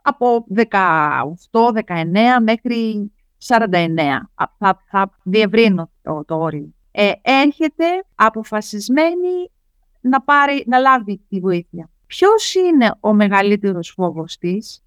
[0.06, 0.72] από 18-19
[2.42, 3.12] μέχρι
[3.46, 3.58] 49,
[4.58, 9.50] θα, θα διευρύνω το, το όριο, ε, έρχεται αποφασισμένη
[10.00, 11.90] να, πάρει, να λάβει τη βοήθεια.
[12.06, 14.82] Ποιος είναι ο μεγαλύτερος φόβος της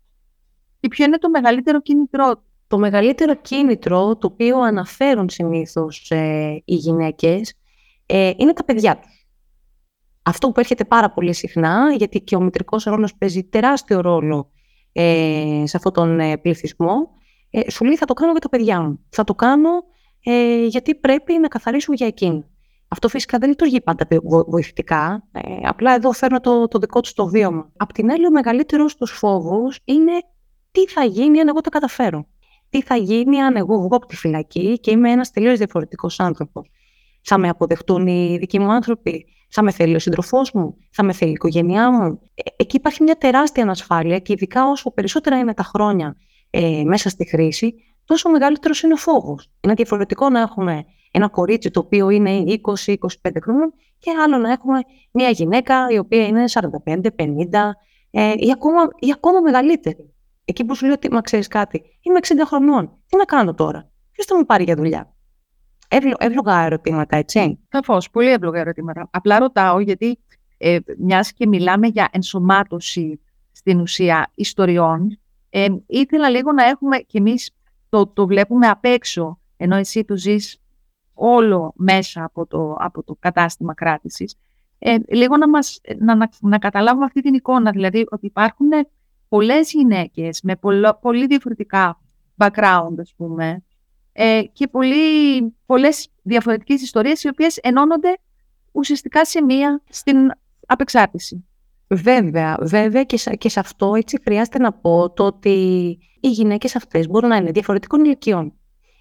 [0.79, 6.75] και ποιο είναι το μεγαλύτερο κίνητρό το μεγαλύτερο κίνητρο το οποίο αναφέρουν συνήθως ε, οι
[6.75, 7.53] γυναίκες
[8.05, 9.27] ε, είναι τα παιδιά τους.
[10.23, 14.51] Αυτό που έρχεται πάρα πολύ συχνά, γιατί και ο μητρικός ρόλος παίζει τεράστιο ρόλο
[15.01, 17.09] ε, σε αυτόν τον ε, πληθυσμό,
[17.49, 18.99] ε, σου λέει θα το κάνω για τα παιδιά μου.
[19.09, 19.69] Θα το κάνω
[20.23, 22.45] ε, γιατί πρέπει να καθαρίσουμε για εκείνη.
[22.87, 24.07] Αυτό φυσικά δεν λειτουργεί πάντα
[24.47, 25.27] βοηθητικά.
[25.31, 27.71] Ε, απλά εδώ φέρνω το, το δικό του το βίωμα.
[27.77, 30.11] Απ' την άλλη, ο μεγαλύτερος τους φόβου είναι
[30.71, 32.27] τι θα γίνει αν εγώ το καταφέρω
[32.69, 36.69] τι θα γίνει αν εγώ βγω από τη φυλακή και είμαι ένας τελείως διαφορετικός άνθρωπος.
[37.29, 41.13] Θα με αποδεχτούν οι δικοί μου άνθρωποι, θα με θέλει ο σύντροφός μου, θα με
[41.13, 42.19] θέλει η οικογένειά μου.
[42.33, 46.15] Ε, εκεί υπάρχει μια τεράστια ανασφάλεια και ειδικά όσο περισσότερα είναι τα χρόνια
[46.49, 47.73] ε, μέσα στη χρήση,
[48.05, 49.51] τόσο μεγαλύτερος είναι ο φόβος.
[49.59, 52.95] Είναι διαφορετικό να έχουμε ένα κορίτσι το οποίο είναι 20-25
[53.43, 54.79] χρόνια και άλλο να έχουμε
[55.11, 56.61] μια γυναίκα η οποία είναι 45-50
[58.11, 60.13] ε, ή, ακόμα, ή ακόμα μεγαλύτερη.
[60.45, 62.97] Εκεί που σου λέει ότι, μα ξέρεις κάτι, είμαι 60 χρονών.
[63.07, 65.15] Τι να κάνω τώρα, Ποιος θα με πάρει για δουλειά;
[66.17, 67.59] Εύλογα ερωτήματα, έτσι.
[67.71, 69.07] Σαφώς, πολύ εύλογα ερωτήματα.
[69.11, 70.19] Απλά ρωτάω γιατί
[70.57, 73.19] ε, μιας και μιλάμε για ενσωμάτωση
[73.51, 75.19] στην ουσία ιστοριών,
[75.49, 77.51] ε, ήθελα λίγο να έχουμε κι εμείς
[77.89, 80.61] το, το βλέπουμε απ' έξω, ενώ εσύ το ζεις
[81.13, 84.35] όλο μέσα από το, από το κατάστημα κράτησης,
[84.79, 88.69] ε, λίγο να, μας, να, να, να καταλάβουμε αυτή την εικόνα, δηλαδή ότι υπάρχουν
[89.27, 90.55] πολλές γυναίκες με
[91.01, 91.99] πολύ διαφορετικά
[92.37, 93.63] background, ας πούμε,
[94.19, 98.17] ε, και πολύ, πολλές διαφορετικές ιστορίες οι οποίες ενώνονται
[98.71, 100.17] ουσιαστικά σε μία στην
[100.67, 101.45] απεξάρτηση.
[101.87, 105.49] Βέβαια, βέβαια και σε, και σε αυτό έτσι χρειάζεται να πω το ότι
[106.19, 108.53] οι γυναίκες αυτές μπορούν να είναι διαφορετικών ηλικιών,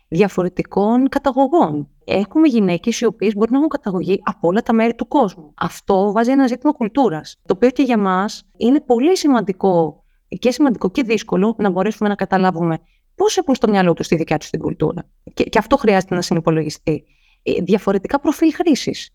[0.08, 1.88] διαφορετικών καταγωγών.
[2.04, 5.54] Έχουμε γυναίκες οι οποίες μπορεί να έχουν καταγωγή από όλα τα μέρη του κόσμου.
[5.56, 7.36] Αυτό βάζει ένα ζήτημα κουλτούρας.
[7.46, 12.14] Το οποίο και για μας είναι πολύ σημαντικό και σημαντικό και δύσκολο να μπορέσουμε να
[12.14, 12.78] καταλάβουμε
[13.16, 15.08] πώς έχουν στο μυαλό τους τη δικιά τους την κουλτούρα.
[15.34, 17.04] Και, και αυτό χρειάζεται να συνυπολογιστεί.
[17.42, 19.10] Ε, διαφορετικά προφίλ χρήσης.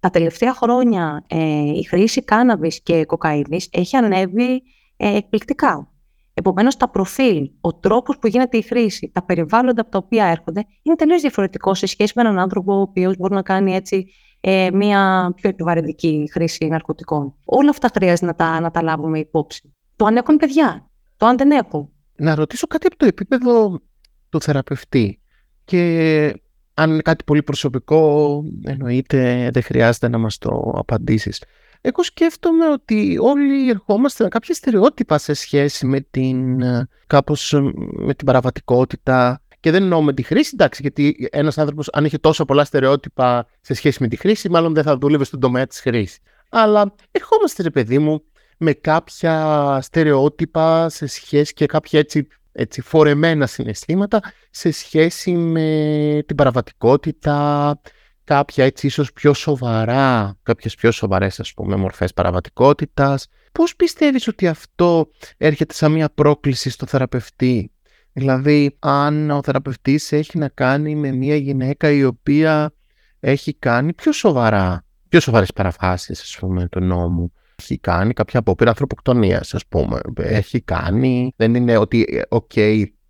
[0.00, 1.38] Τα τελευταία χρόνια ε,
[1.74, 4.62] η χρήση κάναβης και κοκαίνης έχει ανέβει
[4.96, 5.88] ε, εκπληκτικά.
[6.34, 10.64] Επομένως, τα προφίλ, ο τρόπος που γίνεται η χρήση, τα περιβάλλοντα από τα οποία έρχονται
[10.82, 14.06] είναι τελείως διαφορετικό σε σχέση με έναν άνθρωπο ο οποίος μπορεί να κάνει έτσι
[14.40, 17.34] ε, μια πιο επιβαρυντική χρήση ναρκωτικών.
[17.44, 21.36] Όλα αυτά χρειάζεται να τα, να τα λάβουμε υπόψη το αν έχουν παιδιά, το αν
[21.36, 21.88] δεν έχουν.
[22.16, 23.80] Να ρωτήσω κάτι από το επίπεδο
[24.28, 25.20] του θεραπευτή
[25.64, 26.40] και
[26.74, 31.42] αν είναι κάτι πολύ προσωπικό, εννοείται δεν χρειάζεται να μας το απαντήσεις.
[31.80, 36.62] Εγώ σκέφτομαι ότι όλοι ερχόμαστε με κάποια στερεότυπα σε σχέση με την,
[37.06, 37.52] κάπως,
[37.92, 42.18] με την παραβατικότητα και δεν εννοώ με τη χρήση, εντάξει, γιατί ένας άνθρωπος, αν είχε
[42.18, 45.80] τόσο πολλά στερεότυπα σε σχέση με τη χρήση, μάλλον δεν θα δούλευε στον τομέα της
[45.80, 46.18] χρήσης.
[46.50, 48.22] Αλλά ερχόμαστε, ρε παιδί μου,
[48.64, 56.36] με κάποια στερεότυπα σε σχέση και κάποια έτσι, έτσι φορεμένα συναισθήματα σε σχέση με την
[56.36, 57.80] παραβατικότητα,
[58.24, 63.26] κάποια έτσι ίσως πιο σοβαρά, κάποιες πιο σοβαρές ας πούμε μορφές παραβατικότητας.
[63.52, 67.72] Πώς πιστεύεις ότι αυτό έρχεται σαν μια πρόκληση στο θεραπευτή;
[68.12, 72.72] Δηλαδή αν ο θεραπευτής έχει να κάνει με μια γυναίκα η οποία
[73.20, 78.70] έχει κάνει πιο σοβαρά, πιο σοβαρές παραβάσεις ας πούμε του νόμου έχει κάνει κάποια απόπειρα
[78.70, 80.00] ανθρωποκτονίας, ας πούμε.
[80.16, 81.32] Έχει κάνει.
[81.36, 82.50] Δεν είναι ότι, οκ,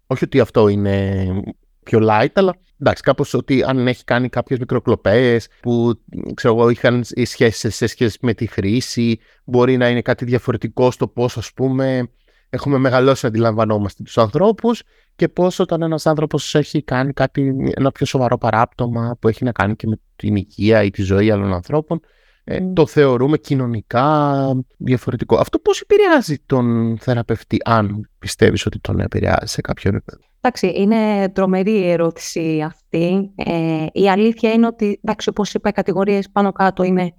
[0.06, 1.26] Όχι ότι αυτό είναι
[1.82, 6.00] πιο light, αλλά εντάξει, κάπως ότι αν έχει κάνει κάποιες μικροκλοπές που
[6.34, 11.08] ξέρω εγώ είχαν σχέσεις σε σχέση με τη χρήση, μπορεί να είναι κάτι διαφορετικό στο
[11.08, 12.08] πώς ας πούμε
[12.54, 14.82] έχουμε μεγαλώσει να αντιλαμβανόμαστε τους ανθρώπους
[15.16, 19.52] και πώς όταν ένας άνθρωπος έχει κάνει κάτι, ένα πιο σοβαρό παράπτωμα που έχει να
[19.52, 22.00] κάνει και με την υγεία ή τη ζωή άλλων ανθρώπων,
[22.44, 25.36] ε, το θεωρούμε κοινωνικά διαφορετικό.
[25.36, 31.28] Αυτό πώς επηρεάζει τον θεραπευτή, αν πιστεύεις ότι τον επηρεάζει σε κάποιο επίπεδο; Εντάξει, είναι
[31.28, 33.32] τρομερή η ερώτηση αυτή.
[33.34, 37.12] Ε, η αλήθεια είναι ότι, εντάξει, όπως είπα, οι κατηγορίες πάνω κάτω είναι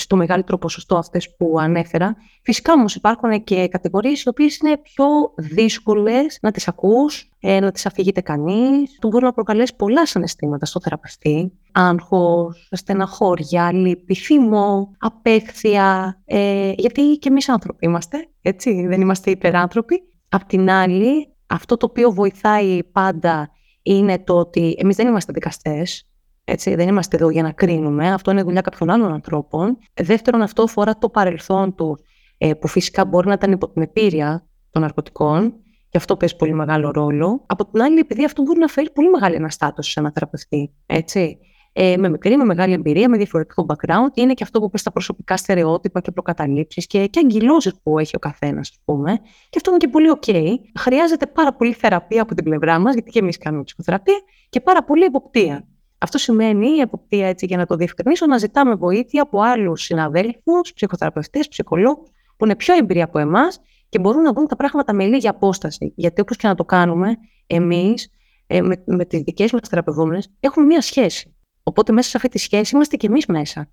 [0.00, 2.16] στο μεγαλύτερο ποσοστό αυτές που ανέφερα.
[2.42, 7.70] Φυσικά όμως υπάρχουν και κατηγορίες οι οποίες είναι πιο δύσκολες να τις ακούς, ε, να
[7.70, 8.98] τις αφηγείται κανείς.
[9.00, 11.52] Του μπορεί να προκαλέσει πολλά συναισθήματα στο θεραπευτή.
[11.72, 16.20] Άγχος, στεναχώρια, λύπη, θυμό, απέχθεια.
[16.24, 20.02] Ε, γιατί και εμείς άνθρωποι είμαστε, έτσι, δεν είμαστε υπεράνθρωποι.
[20.28, 23.50] Απ' την άλλη, αυτό το οποίο βοηθάει πάντα
[23.82, 26.09] είναι το ότι εμείς δεν είμαστε δικαστές,
[26.52, 28.12] έτσι, δεν είμαστε εδώ για να κρίνουμε.
[28.12, 29.78] Αυτό είναι δουλειά κάποιων άλλων ανθρώπων.
[29.94, 31.98] Δεύτερον, αυτό αφορά το παρελθόν του,
[32.38, 35.54] ε, που φυσικά μπορεί να ήταν υπό την επίρρεια των ναρκωτικών.
[35.88, 37.44] Και αυτό παίζει πολύ μεγάλο ρόλο.
[37.46, 40.74] Από την άλλη, επειδή αυτό μπορεί να φέρει πολύ μεγάλη αναστάτωση σε ένα θεραπευτή.
[40.86, 41.38] Έτσι.
[41.72, 44.14] Ε, με μικρή, με μεγάλη εμπειρία, με διαφορετικό background.
[44.14, 48.16] Είναι και αυτό που πες στα προσωπικά στερεότυπα και προκαταλήψεις και, και αγκυλώσει που έχει
[48.16, 49.20] ο καθένας, ας πούμε.
[49.48, 50.54] Και αυτό είναι και πολύ OK.
[50.78, 54.84] Χρειάζεται πάρα πολύ θεραπεία από την πλευρά μας, γιατί και εμείς κάνουμε ψυχοθεραπεία, και πάρα
[54.84, 55.64] πολύ εποπτεία.
[56.02, 60.72] Αυτό σημαίνει η εποπτεία, έτσι για να το διευκρινίσω, να ζητάμε βοήθεια από άλλους συναδέλφους,
[60.74, 65.04] ψυχοθεραπευτές, ψυχολόγους, που είναι πιο εμπειροί από εμάς και μπορούν να δουν τα πράγματα με
[65.04, 65.92] λίγη απόσταση.
[65.96, 68.10] Γιατί όπως και να το κάνουμε, εμείς
[68.46, 71.36] ε, με, με τις δικές μας θεραπευόμενες έχουμε μία σχέση.
[71.62, 73.70] Οπότε μέσα σε αυτή τη σχέση είμαστε και εμείς μέσα.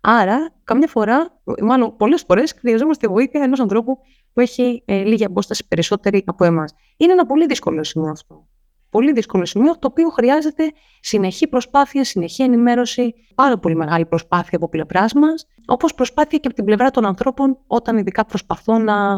[0.00, 3.98] Άρα, καμιά φορά, μάλλον πολλές φορές, χρειαζόμαστε βοήθεια ενός ανθρώπου
[4.32, 6.74] που έχει ε, λίγη απόσταση περισσότερη από εμάς.
[6.96, 8.46] Είναι ένα πολύ δύσκολο σημείο αυτό
[8.96, 14.68] πολύ δύσκολο σημείο, το οποίο χρειάζεται συνεχή προσπάθεια, συνεχή ενημέρωση, πάρα πολύ μεγάλη προσπάθεια από
[14.68, 19.12] πλευράς μας, όπως προσπάθεια και από την πλευρά των ανθρώπων, όταν ειδικά προσπαθούν να,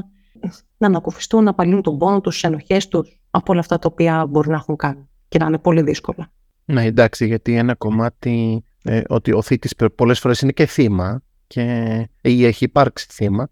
[0.77, 4.27] να ανακουφιστούν, να απαλύνουν τον πόνο τους, τις ενοχές τους, από όλα αυτά τα οποία
[4.27, 6.33] μπορεί να έχουν κάνει και να είναι πολύ δύσκολα.
[6.65, 11.63] Ναι, εντάξει, γιατί ένα κομμάτι ε, ότι ο θήτης πολλές φορές είναι και θύμα και
[12.21, 13.49] ή έχει υπάρξει θύμα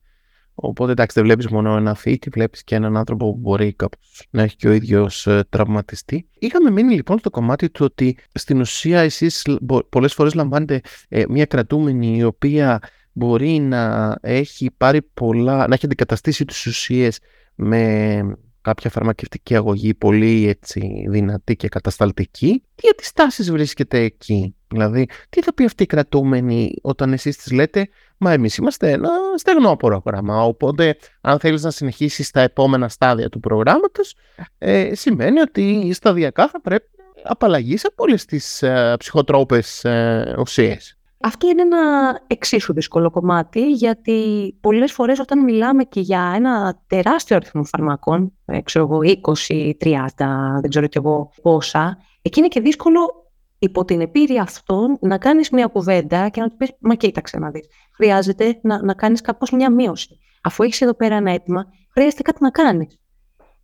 [0.59, 4.43] Οπότε εντάξει, δεν βλέπεις μόνο ένα θήτη, βλέπεις και έναν άνθρωπο που μπορεί κάπως να
[4.43, 6.29] έχει και ο ίδιος ε, τραυματιστεί.
[6.39, 9.47] Είχαμε μείνει λοιπόν στο κομμάτι του ότι στην ουσία εσείς
[9.89, 12.81] πολλές φορές λαμβάνετε ε, μια κρατούμενη η οποία
[13.13, 17.19] μπορεί να έχει πάρει πολλά, να έχει αντικαταστήσει τις ουσίες
[17.55, 18.23] με
[18.61, 22.63] κάποια φαρμακευτική αγωγή πολύ έτσι δυνατή και κατασταλτική.
[22.75, 27.89] Τι αντιστάσεις βρίσκεται εκεί, δηλαδή τι θα πει αυτή η κρατούμενη όταν εσείς τις λέτε
[28.19, 30.43] Μα εμείς είμαστε ένα στεγνό πρόγραμμα.
[30.43, 34.15] Οπότε, αν θέλεις να συνεχίσεις στα επόμενα στάδια του προγράμματος,
[34.59, 36.87] ε, σημαίνει ότι σταδιακά θα πρέπει
[37.25, 40.97] να απαλλαγείς από όλες τις ε, ψυχοτρόπες ε, ουσίες.
[41.21, 41.81] Αυτό είναι ένα
[42.27, 48.61] εξίσου δύσκολο κομμάτι, γιατί πολλές φορές όταν μιλάμε και για ένα τεράστιο αριθμό φαρμάκων, ε,
[48.61, 49.01] ξέρω εγώ
[49.49, 53.26] 20, 30, δεν ξέρω κι εγώ πόσα, εκεί είναι και δύσκολο
[53.59, 57.51] υπό την επίρρεια αυτών να κάνεις μια κουβέντα και να του πεις «Μα κοίταξε να
[57.51, 60.19] δεις, χρειάζεται να, να κάνεις κάπως μια μείωση.
[60.43, 63.01] Αφού έχεις εδώ πέρα ένα αίτημα, χρειάζεται κάτι να κάνεις».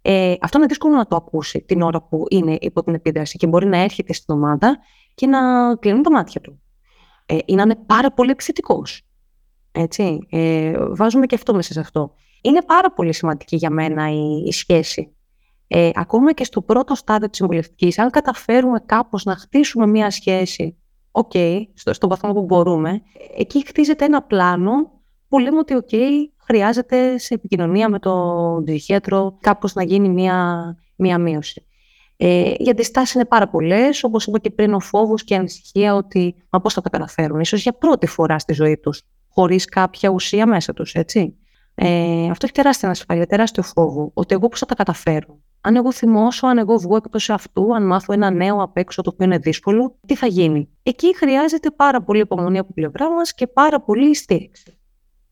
[0.02, 3.46] Ε, αυτό είναι δύσκολο να το ακούσει την ώρα που είναι υπό την επίδραση και
[3.46, 4.78] μπορεί να έρχεται στην ομάδα
[5.14, 6.62] και να κλείνουν τα μάτια τους.
[7.26, 9.02] Ε, ή να είναι πάρα πολύ επιθετικός.
[9.72, 10.26] Έτσι.
[10.30, 12.14] Ε, βάζουμε και αυτό μέσα σε αυτό.
[12.42, 15.16] Είναι πάρα πολύ σημαντική για μένα η, η σχέση
[15.74, 20.76] ε, ακόμα και στο πρώτο στάδιο της συμβουλευτικής, αν καταφέρουμε κάπως να χτίσουμε μία σχέση,
[21.10, 23.02] οκ, okay, στο, στον βαθμό που μπορούμε,
[23.36, 24.72] εκεί χτίζεται ένα πλάνο
[25.28, 25.88] που λέμε ότι οκ,
[26.44, 31.66] χρειάζεται σε επικοινωνία με τον ψυχίατρο κάπως να γίνει μία, μία μείωση.
[32.16, 34.04] Ε, οι αντιστάσεις είναι πάρα πολλές.
[34.04, 37.40] Όπως είπα και πριν, ο φόβος και η ανησυχία ότι μα πώς θα τα καταφέρουν,
[37.40, 41.36] ίσως για πρώτη φορά στη ζωή τους, χωρίς κάποια ουσία μέσα τους, έτσι.
[41.74, 44.10] Ε, αυτό έχει τεράστια ανασφάλεια, τεράστιο φόβο.
[44.14, 47.86] Ότι εγώ πώς θα τα καταφέρω αν εγώ θυμώσω, αν εγώ βγω εκτός αυτού, αν
[47.86, 52.02] μάθω ένα νέο απ' έξω το οποίο είναι δύσκολο, τι θα γίνει; Εκεί χρειάζεται πάρα
[52.02, 54.76] πολύ υπομονή από πλευρά μας και πάρα πολύ στήριξη.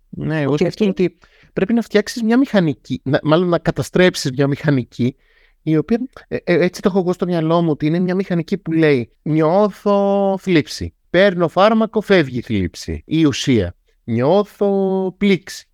[0.09, 1.19] Ναι, εγώ σκέφτομαι ότι
[1.53, 5.16] πρέπει να φτιάξεις μια μηχανική, μάλλον να καταστρέψεις μια μηχανική,
[5.62, 8.59] η οποία ε, ε, έτσι το έχω εγώ στο μυαλό μου, ότι είναι μια μηχανική
[8.59, 10.95] που λέει Νιώθω θλίψη.
[11.11, 13.03] Παίρνω φάρμακο, φεύγει θλίψη.
[13.07, 13.75] Η ουσία.
[14.05, 15.70] Νιώθω πλήξη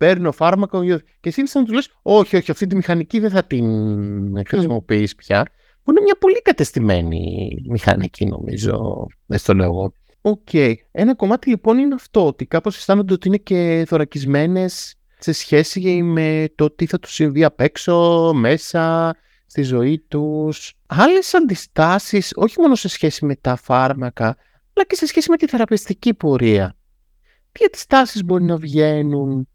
[0.00, 0.84] παίρνω φάρμακο
[1.20, 3.66] και εσύ να τους λες όχι, όχι, αυτή τη μηχανική δεν θα την
[4.46, 5.46] χρησιμοποιείς πια
[5.82, 9.92] που είναι μια πολύ κατεστημένη μηχανική νομίζω, δεν στο λέω εγώ.
[10.20, 10.48] Οκ.
[10.90, 16.48] Ένα κομμάτι λοιπόν είναι αυτό, ότι κάπως αισθάνονται ότι είναι και θωρακισμένες σε σχέση με
[16.54, 19.14] το τι θα τους συμβεί απ' έξω, μέσα,
[19.46, 20.72] στη ζωή τους.
[20.86, 24.24] Άλλες αντιστάσεις, όχι μόνο σε σχέση με τα φάρμακα,
[24.72, 26.76] αλλά και σε σχέση με τη θεραπευτική πορεία.
[27.52, 29.48] Τι αντιστάσεις μπορεί να βγαίνουν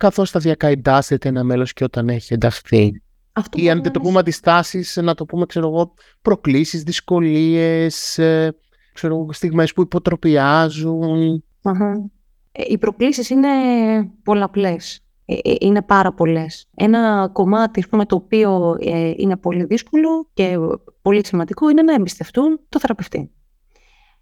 [0.00, 3.02] καθώς σταδιακά εντάσσεται ένα μέλος και όταν έχει ενταχθεί.
[3.32, 8.56] Αυτό Ή αν δεν το πούμε αντιστάσεις, να το πούμε, ξέρω εγώ, προκλήσεις, δυσκολίες, ε,
[8.92, 11.44] ξέρω εγώ, στιγμές που υποτροπιαζουν
[12.52, 13.48] ε, Οι προκλήσεις είναι
[14.22, 15.04] πολλαπλές.
[15.24, 16.68] Ε, είναι πάρα πολλές.
[16.74, 18.76] Ένα κομμάτι πούμε, το οποίο
[19.16, 20.56] είναι πολύ δύσκολο και
[21.02, 23.30] πολύ σημαντικό είναι να εμπιστευτούν το θεραπευτή.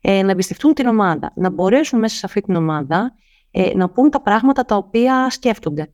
[0.00, 1.32] να εμπιστευτούν την ομάδα.
[1.34, 3.14] Να μπορέσουν μέσα σε αυτή την ομάδα
[3.74, 5.92] να πούν τα πράγματα τα οποία σκέφτονται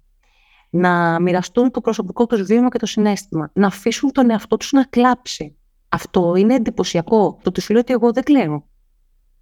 [0.74, 4.84] να μοιραστούν το προσωπικό τους βίωμα και το συνέστημα, να αφήσουν τον εαυτό τους να
[4.84, 5.56] κλάψει.
[5.88, 7.38] Αυτό είναι εντυπωσιακό.
[7.42, 8.68] Το ότι σου λέω ότι εγώ δεν κλαίω.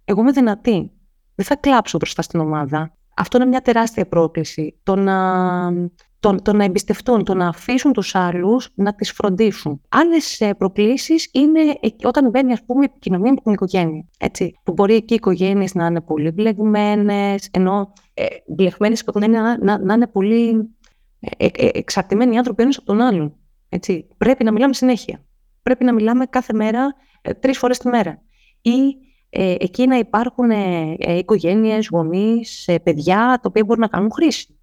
[0.05, 0.91] Εγώ είμαι δυνατή.
[1.35, 2.97] Δεν θα κλάψω μπροστά στην ομάδα.
[3.15, 4.79] Αυτό είναι μια τεράστια πρόκληση.
[4.83, 5.17] Το να,
[6.19, 9.81] το, το να εμπιστευτούν, το να αφήσουν τους άλλους να τις φροντίσουν.
[9.89, 11.59] Άλλες προκλήσεις είναι
[12.03, 14.05] όταν μπαίνει, ας πούμε, η επικοινωνία με την οικογένεια.
[14.17, 19.31] Έτσι, που μπορεί εκεί οι οικογένειες να είναι πολύ μπλεγμένε, ενώ ε, μπλεγμένε υπό την
[19.31, 20.69] να, να, να είναι πολύ
[21.19, 23.35] ε, ε, εξαρτημένοι άνθρωποι ένας από τον άλλον.
[23.69, 24.07] Έτσι.
[24.17, 25.25] Πρέπει να μιλάμε συνέχεια.
[25.63, 28.21] Πρέπει να μιλάμε κάθε μέρα, ε, τρεις φορές τη μέρα.
[28.61, 28.95] Ή
[29.29, 34.11] ε, εκεί να υπάρχουν ε, ε, οικογένειες, γονείς, ε, παιδιά, τα οποία μπορούν να κάνουν
[34.11, 34.59] χρήση.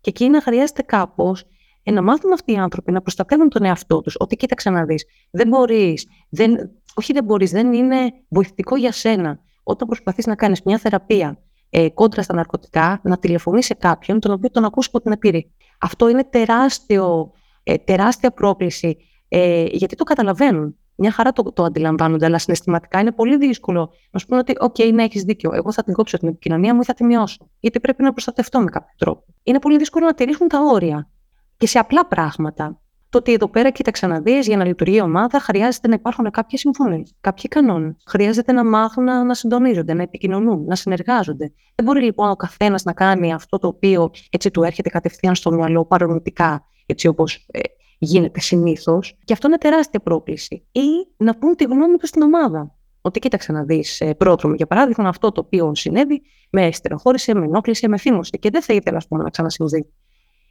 [0.00, 1.44] Και εκεί να χρειάζεται κάπως
[1.82, 4.16] ε, να μάθουν αυτοί οι άνθρωποι να προστατεύουν τον εαυτό τους.
[4.18, 9.40] Ότι κοίταξε να δεις, δεν μπορείς, δεν, όχι δεν μπορείς, δεν είναι βοηθητικό για σένα
[9.62, 11.38] όταν προσπαθείς να κάνεις μια θεραπεία
[11.76, 15.52] ε, κόντρα στα ναρκωτικά, να τηλεφωνήσει σε κάποιον τον οποίο τον ακούσει από την επίρρη.
[15.80, 17.32] Αυτό είναι τεράστιο,
[17.62, 18.96] ε, τεράστια πρόκληση,
[19.28, 20.76] ε, γιατί το καταλαβαίνουν.
[20.94, 24.92] Μια χαρά το, το αντιλαμβάνονται, αλλά συναισθηματικά είναι πολύ δύσκολο να σου πούνε ότι, OK,
[24.92, 25.50] ναι, έχεις δίκιο.
[25.54, 27.50] Εγώ θα την κόψω την επικοινωνία μου ή θα τη μειώσω.
[27.60, 29.24] Γιατί πρέπει να προστατευτώ με κάποιο τρόπο.
[29.42, 31.10] Είναι πολύ δύσκολο να τηρήσουν τα όρια.
[31.56, 32.80] Και σε απλά πράγματα
[33.14, 36.30] το ότι εδώ πέρα, κοίταξε να δεις, για να λειτουργεί η ομάδα, χρειάζεται να υπάρχουν
[36.30, 37.96] κάποιες συμφωνίες, κάποιοι κανόνες.
[38.06, 41.52] Χρειάζεται να μάθουν να, να συντονίζονται, να επικοινωνούν, να συνεργάζονται.
[41.74, 45.52] Δεν μπορεί λοιπόν ο καθένας να κάνει αυτό το οποίο έτσι του έρχεται κατευθείαν στο
[45.52, 47.60] μυαλό παρορμητικά, έτσι όπως ε,
[47.98, 49.18] γίνεται συνήθως.
[49.24, 50.66] Και αυτό είναι τεράστια πρόκληση.
[50.72, 52.74] Ή να πούν τη γνώμη τους στην ομάδα.
[53.00, 57.44] Ότι κοίταξε να δεις, ε, πρόδρομο για παράδειγμα, αυτό το οποίο συνέβη με στεροχώρησε, με
[57.44, 59.86] ενόχλησε, με θύμωσε και δεν θα ήθελα πούμε, να ξανασυμβεί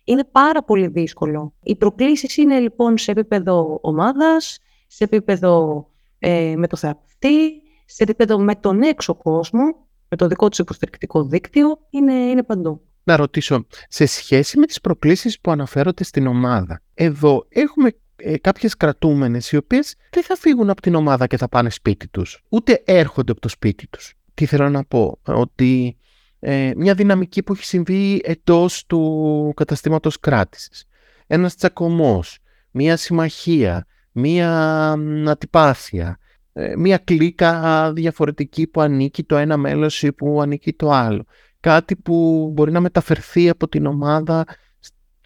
[0.03, 1.53] είναι πάρα πολύ δύσκολο.
[1.63, 5.85] Οι προκλήσεις είναι λοιπόν σε επίπεδο ομάδας, σε επίπεδο
[6.19, 9.61] ε, με το θεραπευτή, σε επίπεδο με τον έξω κόσμο,
[10.09, 12.81] με το δικό τους υποστηρικτικό δίκτυο, είναι, είναι παντού.
[13.03, 18.77] Να ρωτήσω, σε σχέση με τις προκλήσεις που αναφέρονται στην ομάδα, εδώ έχουμε ε, κάποιες
[18.77, 22.81] κρατούμενες οι οποίες δεν θα φύγουν από την ομάδα και θα πάνε σπίτι τους, ούτε
[22.85, 24.13] έρχονται από το σπίτι τους.
[24.33, 25.97] Τι θέλω να πω, ότι
[26.45, 30.85] ε, μια δυναμική που έχει συμβεί εντός του καταστήματος κράτησης.
[31.27, 32.39] Ένας τσακωμός,
[32.71, 34.91] μια συμμαχία, μια
[35.27, 36.17] αντιπάθεια,
[36.53, 41.25] ε, μια κλίκα διαφορετική που ανήκει το ένα μέλος ή που ανήκει το άλλο.
[41.59, 44.45] Κάτι που μπορεί να μεταφερθεί από την ομάδα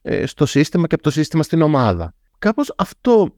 [0.02, 2.14] ε, στο σύστημα και από το σύστημα στην ομάδα.
[2.40, 3.36] Κάπως αυτό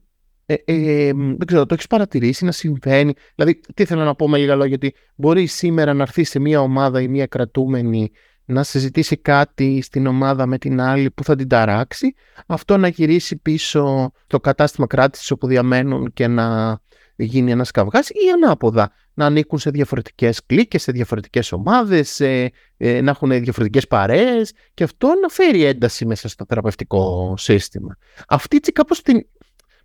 [0.52, 4.38] ε, ε, δεν ξέρω, το έχεις παρατηρήσει να συμβαίνει; Δηλαδή, τι θέλω να πω με
[4.38, 8.10] λίγα λόγια, ότι μπορεί σήμερα να έρθει σε μια ομάδα ή μια κρατούμενη
[8.44, 12.14] να συζητήσει κάτι στην ομάδα με την άλλη που θα την ταράξει,
[12.46, 16.78] αυτό να γυρίσει πίσω στο κατάστημα κράτησης όπου διαμένουν και να
[17.16, 23.10] γίνει ένας καυγάς ή ανάποδα να ανήκουν σε διαφορετικές κλίκες, σε διαφορετικές ομάδες, ε, να
[23.10, 27.96] έχουν διαφορετικές παρέες και αυτό να φέρει ένταση μέσα στο θεραπευτικό σύστημα.
[28.28, 29.26] Αυτή έτσι κάπως την,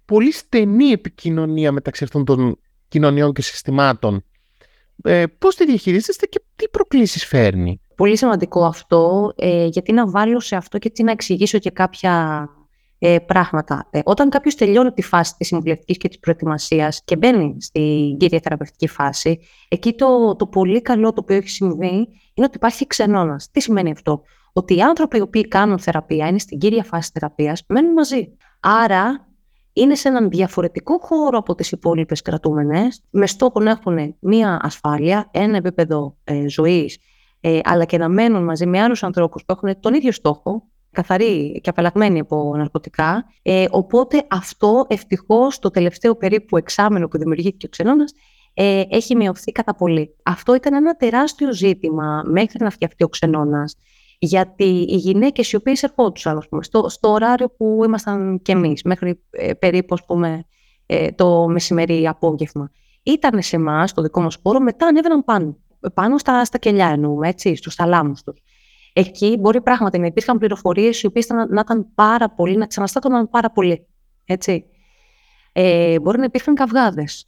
[0.06, 4.24] πολύ στενή επικοινωνία μεταξύ αυτών των κοινωνιών και συστημάτων.
[5.04, 10.39] Ε, πώς τη διαχειρίζεστε και τι προκλήσεις φέρνει; Πολύ σημαντικό αυτό, ε, γιατί να βάλω
[10.39, 12.48] σε αυτό και να εξηγήσω και κάποια
[13.00, 13.88] ε, πράγματα.
[13.91, 18.39] Ε, όταν κάποιος τελειώνει τη φάση της συμβουλευτικής και της προετοιμασίας και μπαίνει στην κύρια
[18.43, 23.51] θεραπευτική φάση, εκεί το, το πολύ καλό το οποίο έχει συμβεί είναι ότι υπάρχει ξενώνας.
[23.51, 24.22] Τι σημαίνει αυτό,
[24.53, 28.38] Ότι οι άνθρωποι οι οποίοι κάνουν θεραπεία, είναι στην κύρια φάση θεραπείας, μένουν μαζί.
[28.60, 29.28] Άρα
[29.78, 35.30] είναι σε έναν διαφορετικό χώρο από τις υπόλοιπες κρατούμενες, με στόχο να έχουν μία ασφάλεια,
[35.32, 36.97] ένα επίπεδο ε, ζωής,
[37.41, 41.59] ε, αλλά και να μένουν μαζί με άλλους ανθρώπους που έχουν τον ίδιο στόχο, καθαροί
[41.63, 43.26] και απαλλαγμένοι από ναρκωτικά.
[43.41, 48.13] Ε, οπότε αυτό ευτυχώς το τελευταίο περίπου εξάμενο που δημιουργήθηκε ο ξενώνας
[48.53, 50.15] ε, έχει μειωθεί κατά πολύ.
[50.23, 53.76] Αυτό ήταν ένα τεράστιο ζήτημα μέχρι να φτιαχτεί ο ξενώνας
[54.20, 59.24] γιατί οι γυναίκες οι οποίες ερχόντουσαν πούμε, στο, στο ωράριο που ήμασταν κι εμείς, μέχρι
[59.30, 60.45] ε, περίπου ας πούμε,
[60.86, 62.72] ε, το μεσημερί απόγευμα,
[63.03, 65.57] ήταν σε εμάς, στο δικό μας χώρο, μετά ανέβαιναν πάνω.
[65.93, 68.41] Πάνω στα, στα κελιά εννοούμε, έτσι, στους θαλάμους τους.
[68.93, 73.30] Εκεί μπορεί πράγματι να υπήρχαν πληροφορίες οι οποίες να, να ήταν πάρα πολύ, να ξαναστάτωναν
[73.30, 73.88] πάρα πολύ.
[74.26, 74.66] Έτσι.
[75.51, 77.26] ε, μπορεί να υπήρχαν καυγάδες.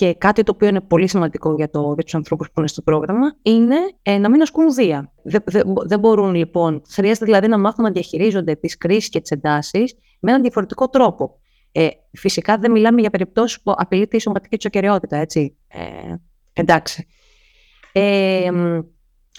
[0.00, 2.82] Και κάτι το οποίο είναι πολύ σημαντικό για, το, για τους ανθρώπους που είναι στο
[2.82, 5.12] πρόγραμμα είναι ε, να μην ασκούν βία.
[5.22, 5.42] Δεν,
[5.86, 10.30] δεν, μπορούν λοιπόν, χρειάζεται δηλαδή να μάθουν να διαχειρίζονται τις κρίσεις και τις εντάσεις με
[10.30, 11.38] έναν διαφορετικό τρόπο.
[11.72, 15.56] Ε, φυσικά δεν μιλάμε για περιπτώσεις που απειλείται η σωματική τους ακαιρεότητα, έτσι.
[15.68, 16.14] Ε,
[16.52, 17.06] εντάξει.
[17.92, 18.50] Ε,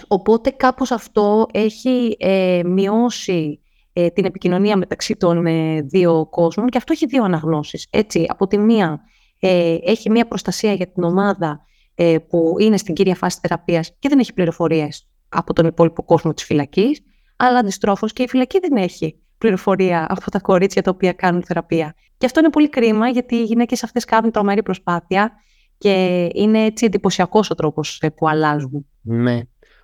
[0.08, 3.60] οπότε κάπως αυτό έχει ε, μειώσει
[3.94, 7.88] ε, την επικοινωνία μεταξύ των ε, δύο κόσμων και αυτό έχει δύο αναγνώσεις.
[7.90, 9.02] Έτσι, από τη μία
[9.44, 11.66] ε, έχει μία προστασία για την ομάδα
[11.96, 16.34] ε, που είναι στην κύρια φάση θεραπείας και δεν έχει πληροφορίες από τον υπόλοιπο κόσμο
[16.34, 17.02] της φυλακής,
[17.36, 21.96] αλλά αντιστρόφως και η φυλακή δεν έχει πληροφορία από τα κορίτσια τα οποία κάνουν θεραπεία.
[22.18, 25.32] Και αυτό είναι πολύ κρίμα γιατί οι γυναίκες αυτές κάνουν τρομερή προσπάθεια
[25.78, 28.86] και είναι έτσι εντυπωσιακός ο τρόπος ε, που αλλάζουν.
[29.02, 29.40] Ναι.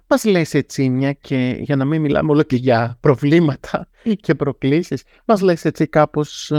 [0.07, 3.87] Μας λες έτσι μια και για να μην μιλάμε όλο και για προβλήματα
[4.21, 6.51] και προκλήσεις, μας λες έτσι κάπως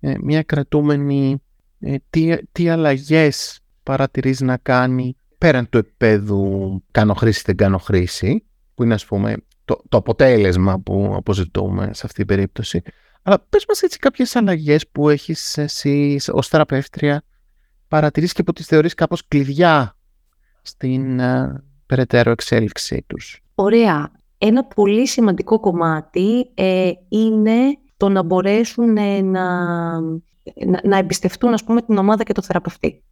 [0.00, 1.42] ε, μια κρατούμενη
[1.80, 8.44] ε, τι, τι αλλαγές παρατηρείς να κάνει πέραν του επίπεδου κάνω χρήση δεν κάνω χρήση,
[8.74, 12.82] που είναι ας πούμε το, το αποτέλεσμα που αποζητούμε σε αυτή την περίπτωση.
[13.22, 17.22] Αλλά πες μας έτσι κάποιες αλλαγές που έχεις εσύ ως θεραπεύτρια
[17.88, 19.96] παρατηρείς και που τις θεωρείς κάπως κλειδιά
[20.62, 23.40] στην uh, περαιτέρω εξέλιξή τους.
[23.54, 24.10] Ωραία.
[24.38, 29.60] Ένα πολύ σημαντικό κομμάτι ε, είναι το να μπορέσουν ε, να,
[30.66, 33.04] να, να εμπιστευτούν ας πούμε, την ομάδα και το θεραπευτή.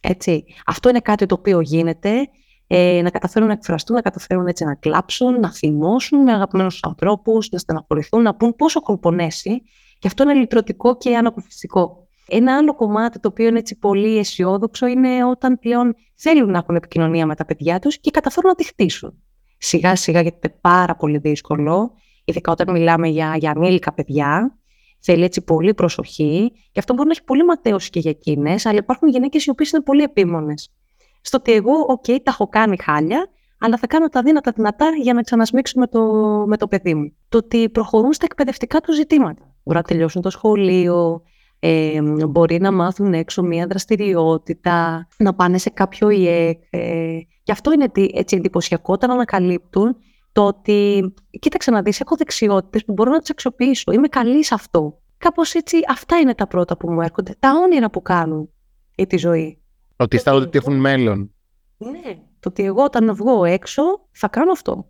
[0.00, 0.44] Έτσι.
[0.66, 2.28] Αυτό είναι κάτι το οποίο γίνεται,
[2.66, 7.48] ε, να καταφέρουν να εκφραστούν, να καταφέρουν έτσι να κλάψουν, να θυμώσουν με αγαπημένους ανθρώπους,
[7.50, 9.62] να στεναχωρηθούν, να πούν πόσο έχουν πονέσει.
[9.98, 12.06] Και αυτό είναι λυτρωτικό και ανακουφιστικό.
[12.28, 16.76] Ένα άλλο κομμάτι το οποίο είναι έτσι πολύ αισιόδοξο είναι όταν πλέον θέλουν να έχουν
[16.76, 19.22] επικοινωνία με τα παιδιά τους και καταφέρουν να τη χτίσουν.
[19.58, 21.92] Σιγά σιγά γιατί είναι πάρα πολύ δύσκολο,
[22.24, 24.58] ειδικά όταν μιλάμε για, για ανήλικα παιδιά,
[25.04, 28.78] θέλει έτσι πολύ προσοχή και αυτό μπορεί να έχει πολύ ματαίωση και για εκείνες, αλλά
[28.78, 30.72] υπάρχουν γυναίκες οι οποίες είναι πολύ επίμονες.
[31.20, 33.28] Στο ότι εγώ, οκ, τα έχω κάνει χάλια,
[33.58, 36.02] αλλά θα κάνω τα δύνατα δυνατά για να ξανασμίξω με το,
[36.46, 37.12] με το παιδί μου.
[37.28, 39.54] Το ότι προχωρούν στα εκπαιδευτικά του ζητήματα.
[39.62, 41.22] Μπορεί να τελειώσουν το σχολείο,
[41.58, 46.62] ε, μπορεί να μάθουν έξω μία δραστηριότητα, να πάνε σε κάποιο ΙΕΚ.
[46.70, 49.96] Ε, και αυτό είναι έτσι εντυπωσιακό όταν ανακαλύπτουν
[50.34, 54.54] το ότι, κοίταξε να δεις, έχω δεξιότητες που μπορώ να τις αξιοποιήσω, είμαι καλή σε
[54.54, 54.98] αυτό.
[55.18, 58.50] Κάπως έτσι, αυτά είναι τα πρώτα που μου έρχονται, τα όνειρα που κάνουν
[58.96, 59.62] ή τη ζωή.
[59.96, 61.34] Ότι αισθάνονται ότι έχουν μέλλον.
[61.76, 64.88] Ναι, το ότι εγώ όταν βγω έξω θα κάνω αυτό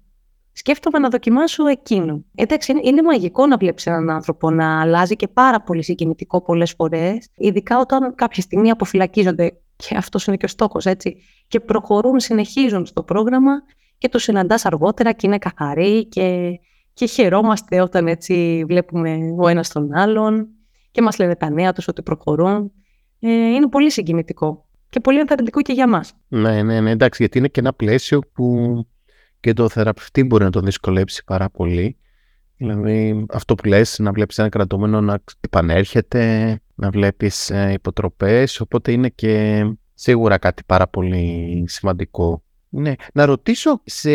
[0.55, 2.25] σκέφτομαι να δοκιμάσω εκείνο.
[2.35, 6.73] Εντάξει, είναι, είναι μαγικό να βλέπεις έναν άνθρωπο να αλλάζει και πάρα πολύ συγκινητικό πολλές
[6.73, 11.17] φορές, ειδικά όταν κάποια στιγμή αποφυλακίζονται, και αυτός είναι και ο στόχος, έτσι,
[11.49, 13.53] και προχωρούν, συνεχίζουν στο πρόγραμμα
[14.05, 16.59] και το συναντάς αργότερα και είναι καθαροί και,
[16.93, 20.49] και χαιρόμαστε όταν έτσι βλέπουμε ο ένας τον άλλον
[20.91, 22.73] και μας λένε τα νέα τους ότι προχωρούν.
[23.21, 26.13] Ε, είναι πολύ συγκινητικό και πολύ ενθαρρυντικό και για μας.
[26.29, 28.77] Ναι, ναι, ναι, εντάξει, γιατί είναι και ένα πλαίσιο που
[29.41, 31.97] και το θεραπευτή μπορεί να τον δυσκολέψει πάρα πολύ.
[32.57, 38.93] Δηλαδή αυτό που λες, να βλέπεις ένα κρατούμενο να επανέρχεται, να βλέπεις ε, υποτροπές, οπότε
[38.93, 42.44] είναι και σίγουρα κάτι πάρα πολύ σημαντικό.
[42.77, 42.93] Ναι.
[43.15, 44.11] Να ρωτήσω, σε,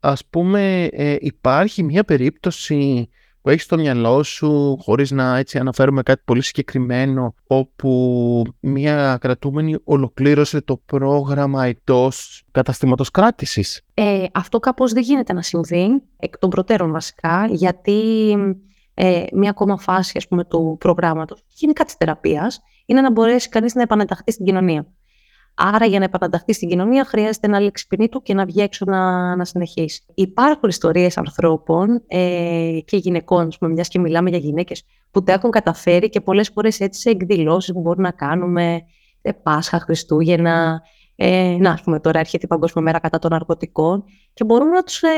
[0.00, 3.08] ας πούμε, ε, υπάρχει μια περίπτωση
[3.40, 9.76] που έχεις στο μυαλό σου, χωρίς να έτσι αναφέρουμε κάτι πολύ συγκεκριμένο, όπου μια κρατούμενη
[9.84, 16.50] ολοκλήρωσε το πρόγραμμα εντός καταστήματος κράτησης; Ε, αυτό κάπως δεν γίνεται να συμβεί, εκ των
[16.50, 18.30] προτέρων βασικά, γιατί
[18.94, 23.74] ε, μια ακόμα φάση ας πούμε, του προγράμματος γενικά της θεραπείας είναι να μπορέσει κανείς
[23.74, 24.86] να επαναταχθεί στην κοινωνία.
[25.54, 28.84] Άρα, για να επαναταχθεί στην κοινωνία, χρειάζεται να λήξει ποινή του και να βγει έξω
[28.88, 30.02] να, να συνεχίσει.
[30.14, 36.08] Υπάρχουν ιστορίες ανθρώπων ε, και γυναικών, μιας και μιλάμε για γυναίκες, που τα έχουν καταφέρει
[36.08, 38.80] και πολλές φορές έτσι σε εκδηλώσεις που μπορούμε να κάνουμε
[39.22, 40.82] ε, Πάσχα, Χριστούγεννα.
[41.16, 44.82] Ε, να, α πούμε, τώρα έρχεται η Παγκόσμια Μέρα κατά των Ναρκωτικών και μπορούμε να
[44.82, 45.08] τους ε,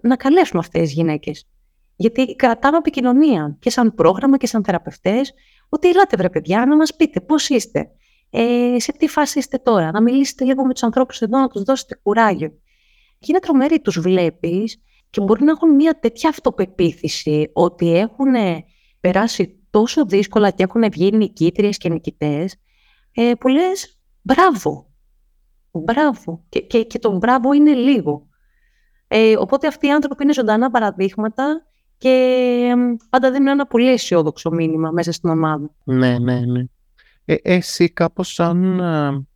[0.00, 1.48] να καλέσουμε αυτές τις γυναίκες.
[1.96, 5.32] Γιατί κρατάμε επικοινωνία και σαν πρόγραμμα και σαν θεραπευτές,
[5.68, 7.90] ότι ελάτε βρε παιδιά να μας πείτε πώς είστε
[8.30, 11.62] ε, σε τι φάση είστε τώρα, να μιλήσετε λίγο με τους ανθρώπους εδώ, να τους
[11.62, 12.48] δώσετε κουράγιο.
[13.18, 18.34] Και είναι τρομερή, τους βλέπεις και μπορεί να έχουν μια τέτοια αυτοπεποίθηση ότι έχουν
[19.00, 22.56] περάσει τόσο δύσκολα και έχουν βγει νικήτριες και νικητές,
[23.12, 23.66] ε, που λε,
[24.22, 24.90] μπράβο,
[25.70, 26.44] μπράβο.
[26.48, 28.28] Και, και, και το μπράβο είναι λίγο.
[29.08, 31.66] Ε, οπότε αυτοί οι άνθρωποι είναι ζωντανά παραδείγματα
[31.98, 32.74] και
[33.10, 35.74] πάντα δίνουν ένα πολύ αισιόδοξο μήνυμα μέσα στην ομάδα.
[35.84, 36.64] Ναι, ναι, ναι
[37.32, 39.26] ε, εσύ κάπως σαν ε,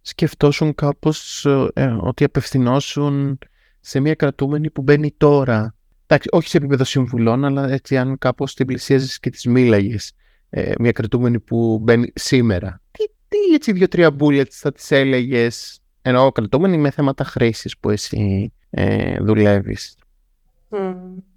[0.00, 3.38] σκεφτόσουν κάπως ε, ότι απευθυνόσουν
[3.80, 5.74] σε μια κρατούμενη που μπαίνει τώρα.
[6.06, 10.12] Εντάξει, όχι σε επίπεδο συμβουλών, αλλά έτσι αν κάπως την πλησίαζες και τις μίλαγες.
[10.50, 12.80] ε, μια κρατούμενη που μπαίνει σήμερα.
[12.90, 18.52] Τι, τι έτσι δύο-τρία bullets θα τις έλεγες, ενώ κρατούμενη με θέματα χρήσης που εσύ
[18.70, 19.96] ε, δουλεύεις.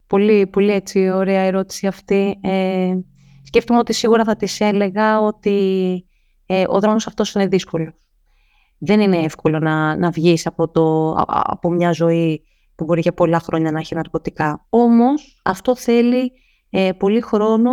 [0.07, 2.39] Πολύ, πολύ έτσι ωραία ερώτηση αυτή.
[2.41, 2.95] Ε,
[3.43, 6.05] σκέφτομαι ότι σίγουρα θα της έλεγα ότι
[6.45, 7.93] ε, ο δρόμος αυτός είναι δύσκολος.
[8.77, 12.43] Δεν είναι εύκολο να, να βγεις από, το, από μια ζωή
[12.75, 14.65] που μπορεί για πολλά χρόνια να έχει ναρκωτικά.
[14.69, 16.31] Όμως αυτό θέλει
[16.69, 17.71] ε, πολύ χρόνο,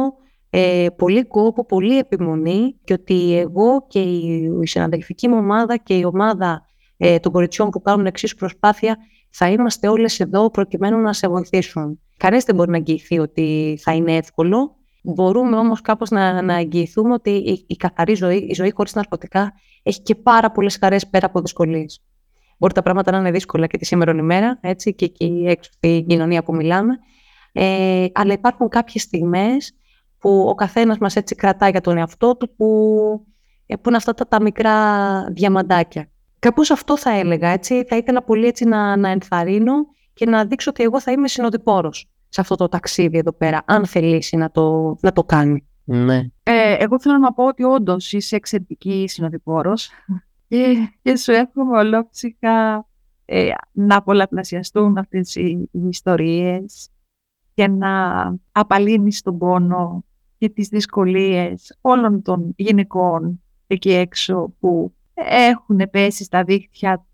[0.51, 5.95] ε, πολύ κόπο, πολύ επιμονή και ότι εγώ και η, η συναδελφική μου ομάδα και
[5.95, 6.63] η ομάδα
[6.97, 8.97] ε, των κοριτσιών που κάνουν εξίσου προσπάθεια
[9.31, 12.01] θα είμαστε όλες εδώ προκειμένου να σε βοηθήσουν.
[12.17, 14.77] Κανείς δεν μπορεί να εγγυηθεί ότι θα είναι εύκολο.
[15.03, 19.53] Μπορούμε όμως κάπως να, να εγγυηθούμε ότι η, η καθαρή ζωή, η ζωή χωρίς ναρκωτικά
[19.83, 22.03] έχει και πάρα πολλές χαρές πέρα από δυσκολίες.
[22.59, 26.07] Μπορεί τα πράγματα να είναι δύσκολα και τη σήμερα ημέρα, έτσι, και εκεί έξω στην
[26.07, 26.99] κοινωνία που μιλάμε.
[27.53, 29.75] Ε, αλλά υπάρχουν κάποιες στιγμές
[30.19, 32.67] που ο καθένας μας έτσι κρατάει για τον εαυτό του, που,
[33.67, 36.11] ε, που είναι αυτά τα, τα μικρά διαμαντάκια.
[36.39, 37.85] Κάπως αυτό θα έλεγα, έτσι.
[37.85, 39.75] Θα ήθελα πολύ έτσι να, να ενθαρρύνω
[40.15, 43.87] και να δείξω ότι εγώ θα είμαι συνοδοιπόρος σε αυτό το ταξίδι εδώ πέρα, αν
[43.87, 45.65] θελήσει να το, να το κάνει.
[45.85, 46.17] Ναι.
[46.43, 49.91] Ε, εγώ θέλω να πω ότι όντως είσαι εξαιρετική συνοδοιπόρος
[50.49, 52.87] και, και σου εύχομαι ολόψυχα
[53.25, 56.89] ε, να πολλαπλασιαστούν αυτές οι, οι ιστορίες
[57.55, 60.05] και να απαλύνεις τον πόνο
[60.39, 67.07] και τις δυσκολίες όλων των γυναικών εκεί έξω που έχουν πέσει στα δίχτυα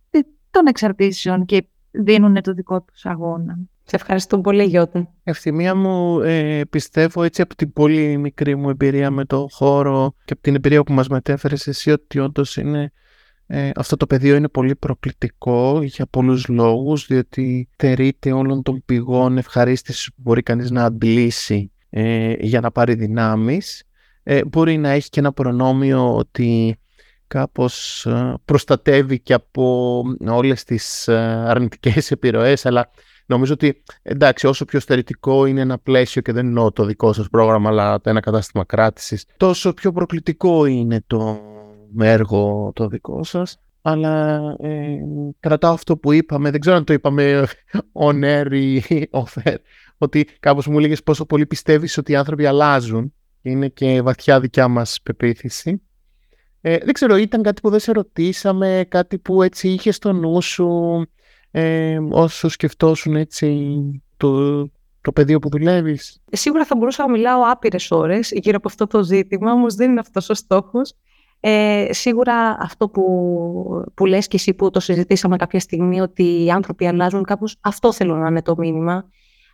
[0.50, 3.58] των εξαρτήσεων και δίνουν το δικό τους αγώνα.
[3.88, 5.08] Σε ευχαριστώ πολύ Γιώτη.
[5.22, 10.32] Ευθυμία μου ε, πιστεύω έτσι από την πολύ μικρή μου εμπειρία με το χώρο και
[10.32, 12.92] από την εμπειρία που μας μετέφερες εσύ ότι όντως είναι
[13.46, 19.38] ε, αυτό το πεδίο είναι πολύ προκλητικό για πολλούς λόγους διότι τερείται όλων των πηγών
[19.38, 23.84] ευχαρίστησης που μπορεί κανείς να αντλήσει ε, για να πάρει δυνάμεις.
[24.22, 26.76] Ε, μπορεί να έχει και ένα προνόμιο ότι
[27.26, 31.16] κάπως ε, προστατεύει και από όλες τις ε,
[31.46, 32.90] αρνητικές επιρροές αλλά
[33.26, 37.28] νομίζω ότι εντάξει όσο πιο στερητικό είναι ένα πλαίσιο και δεν εννοώ το δικό σας
[37.28, 41.40] πρόγραμμα αλλά το ένα κατάστημα κράτησης τόσο πιο προκλητικό είναι το
[41.98, 43.60] έργο το δικό σας.
[43.82, 44.98] Αλλά ε,
[45.40, 47.46] κρατάω αυτό που είπαμε, δεν ξέρω αν το είπαμε
[48.06, 49.56] on air ή off air,
[49.98, 54.40] ότι κάπως μου έλεγες πόσο πολύ πιστεύεις ότι οι άνθρωποι αλλάζουν και είναι και βαθιά
[54.40, 55.82] δικιά μας πεποίθηση.
[56.60, 60.42] Ε, δεν ξέρω, ήταν κάτι που δεν σε ρωτήσαμε, κάτι που έτσι είχε στο νου
[60.42, 61.02] σου;
[61.58, 63.78] Ε, όσο σκεφτόσουν έτσι
[64.16, 64.62] το,
[65.00, 66.20] το πεδίο που δουλεύεις.
[66.32, 70.00] Σίγουρα θα μπορούσα να μιλάω άπειρες ώρες γύρω από αυτό το ζήτημα, όμως δεν είναι
[70.00, 70.92] αυτός ο στόχος.
[71.40, 73.02] Ε, σίγουρα αυτό που,
[73.94, 77.92] που λες και εσύ που το συζητήσαμε κάποια στιγμή ότι οι άνθρωποι αλλάζουν κάπως, αυτό
[77.92, 79.08] θέλω να είναι το μήνυμα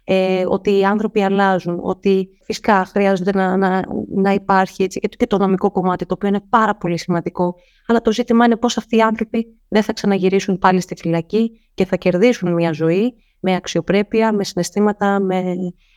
[0.05, 3.83] ε, ότι οι άνθρωποι αλλάζουν, ότι φυσικά χρειάζεται να, να,
[4.15, 7.55] να υπάρχει έτσι, και το νομικό κομμάτι, το οποίο είναι πάρα πολύ σημαντικό.
[7.87, 11.85] Αλλά το ζήτημα είναι πώς αυτοί οι άνθρωποι δεν θα ξαναγυρίσουν πάλι στη φυλακή και
[11.85, 15.55] θα κερδίσουν μια ζωή με αξιοπρέπεια, με συναισθήματα, με,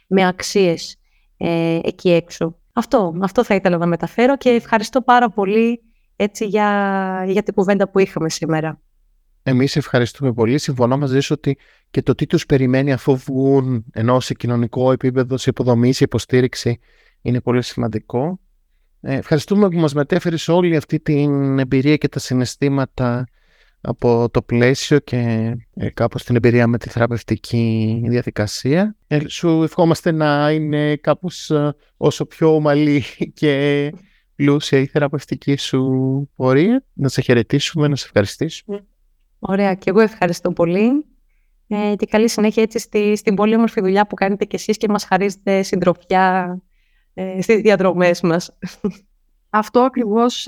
[0.07, 0.97] με αξίες
[1.37, 2.59] ε, εκεί έξω.
[2.73, 5.81] Αυτό, αυτό θα ήθελα να μεταφέρω και ευχαριστώ πάρα πολύ
[6.15, 8.79] έτσι, για, για την κουβέντα που είχαμε σήμερα.
[9.43, 10.57] Εμείς ευχαριστούμε πολύ.
[10.57, 11.57] Συμφωνώ μαζί σου ότι
[11.95, 16.79] και το τι τους περιμένει αφού βγουν ενώ σε κοινωνικό επίπεδο, σε υποδομής, σε υποστήριξη
[17.21, 18.39] είναι πολύ σημαντικό.
[19.01, 23.27] Ε, ευχαριστούμε που μας μετέφερες όλη αυτή την εμπειρία και τα συναισθήματα
[23.81, 28.95] από το πλαίσιο και ε, κάπως την εμπειρία με τη θεραπευτική διαδικασία.
[29.07, 33.03] Ε, σου ευχόμαστε να είναι κάπως ε, όσο πιο ομαλή
[33.39, 33.91] και
[34.35, 35.81] πλούσια η θεραπευτική σου
[36.35, 36.83] πορεία.
[36.93, 38.85] Να σε χαιρετήσουμε, να σε ευχαριστήσουμε.
[39.39, 41.05] Ωραία, και εγώ ευχαριστώ πολύ.
[41.67, 44.89] Ε, και καλή συνέχεια έτσι στη, στην πολύ όμορφη δουλειά που κάνετε κι εσείς και
[44.89, 46.57] μας χαρίζετε συντροφιά
[47.13, 48.57] ε, στις διαδρομές μας.
[49.49, 50.47] Αυτό ακριβώς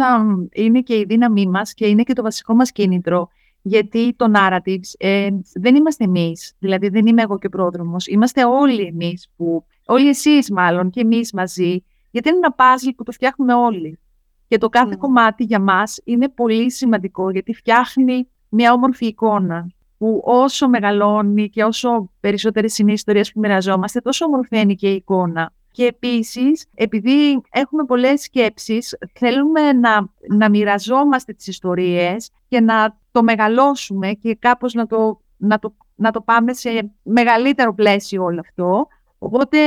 [0.52, 3.28] είναι και η δύναμή μας και είναι και το βασικό μας κίνητρο.
[3.62, 8.46] Γιατί το narratives ε, δεν είμαστε εμείς, δηλαδή δεν είμαι εγώ και ο πρόδρομος, είμαστε
[8.46, 13.12] όλοι εμείς, που, όλοι εσείς μάλλον και εμείς μαζί, γιατί είναι ένα puzzle που το
[13.12, 14.00] φτιάχνουμε όλοι.
[14.48, 14.98] Και το κάθε mm.
[14.98, 21.64] κομμάτι για μας είναι πολύ σημαντικό, γιατί φτιάχνει μια όμορφη εικόνα που όσο μεγαλώνει και
[21.64, 25.52] όσο περισσότερες είναι οι ιστορίες που μοιραζόμαστε, τόσο ομορφαίνει και η εικόνα.
[25.72, 33.24] Και επίσης, επειδή έχουμε πολλές σκέψεις, θέλουμε να, να μοιραζόμαστε τις ιστορίες και να το
[33.24, 38.88] μεγαλώσουμε και κάπως να το, να το, να το πάμε σε μεγαλύτερο πλαίσιο όλο αυτό.
[39.18, 39.58] Οπότε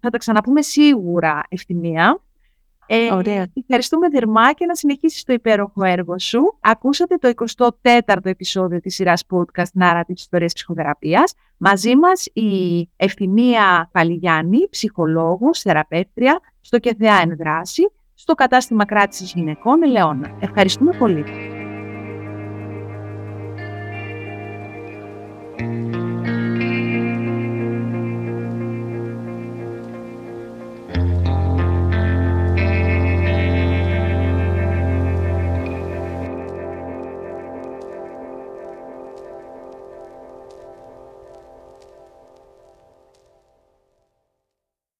[0.00, 2.22] θα τα ξαναπούμε σίγουρα ευθυμία.
[2.90, 3.46] Ε, Ωραία.
[3.54, 6.58] Ευχαριστούμε θερμά και να συνεχίσεις το υπέροχο έργο σου.
[6.60, 11.34] Ακούσατε το 24ο επεισόδιο της σειράς podcast Narrative Ιστορίες Ψυχοθεραπείας.
[11.56, 17.82] Μαζί μας η Ευθυμία Παλιγιάννη, ψυχολόγος, θεραπεύτρια, στο ΚΕΘΕΑ Ενδράση,
[18.14, 20.36] στο κατάστημα κράτησης γυναικών Ελαιώνα.
[20.40, 21.24] Ευχαριστούμε πολύ.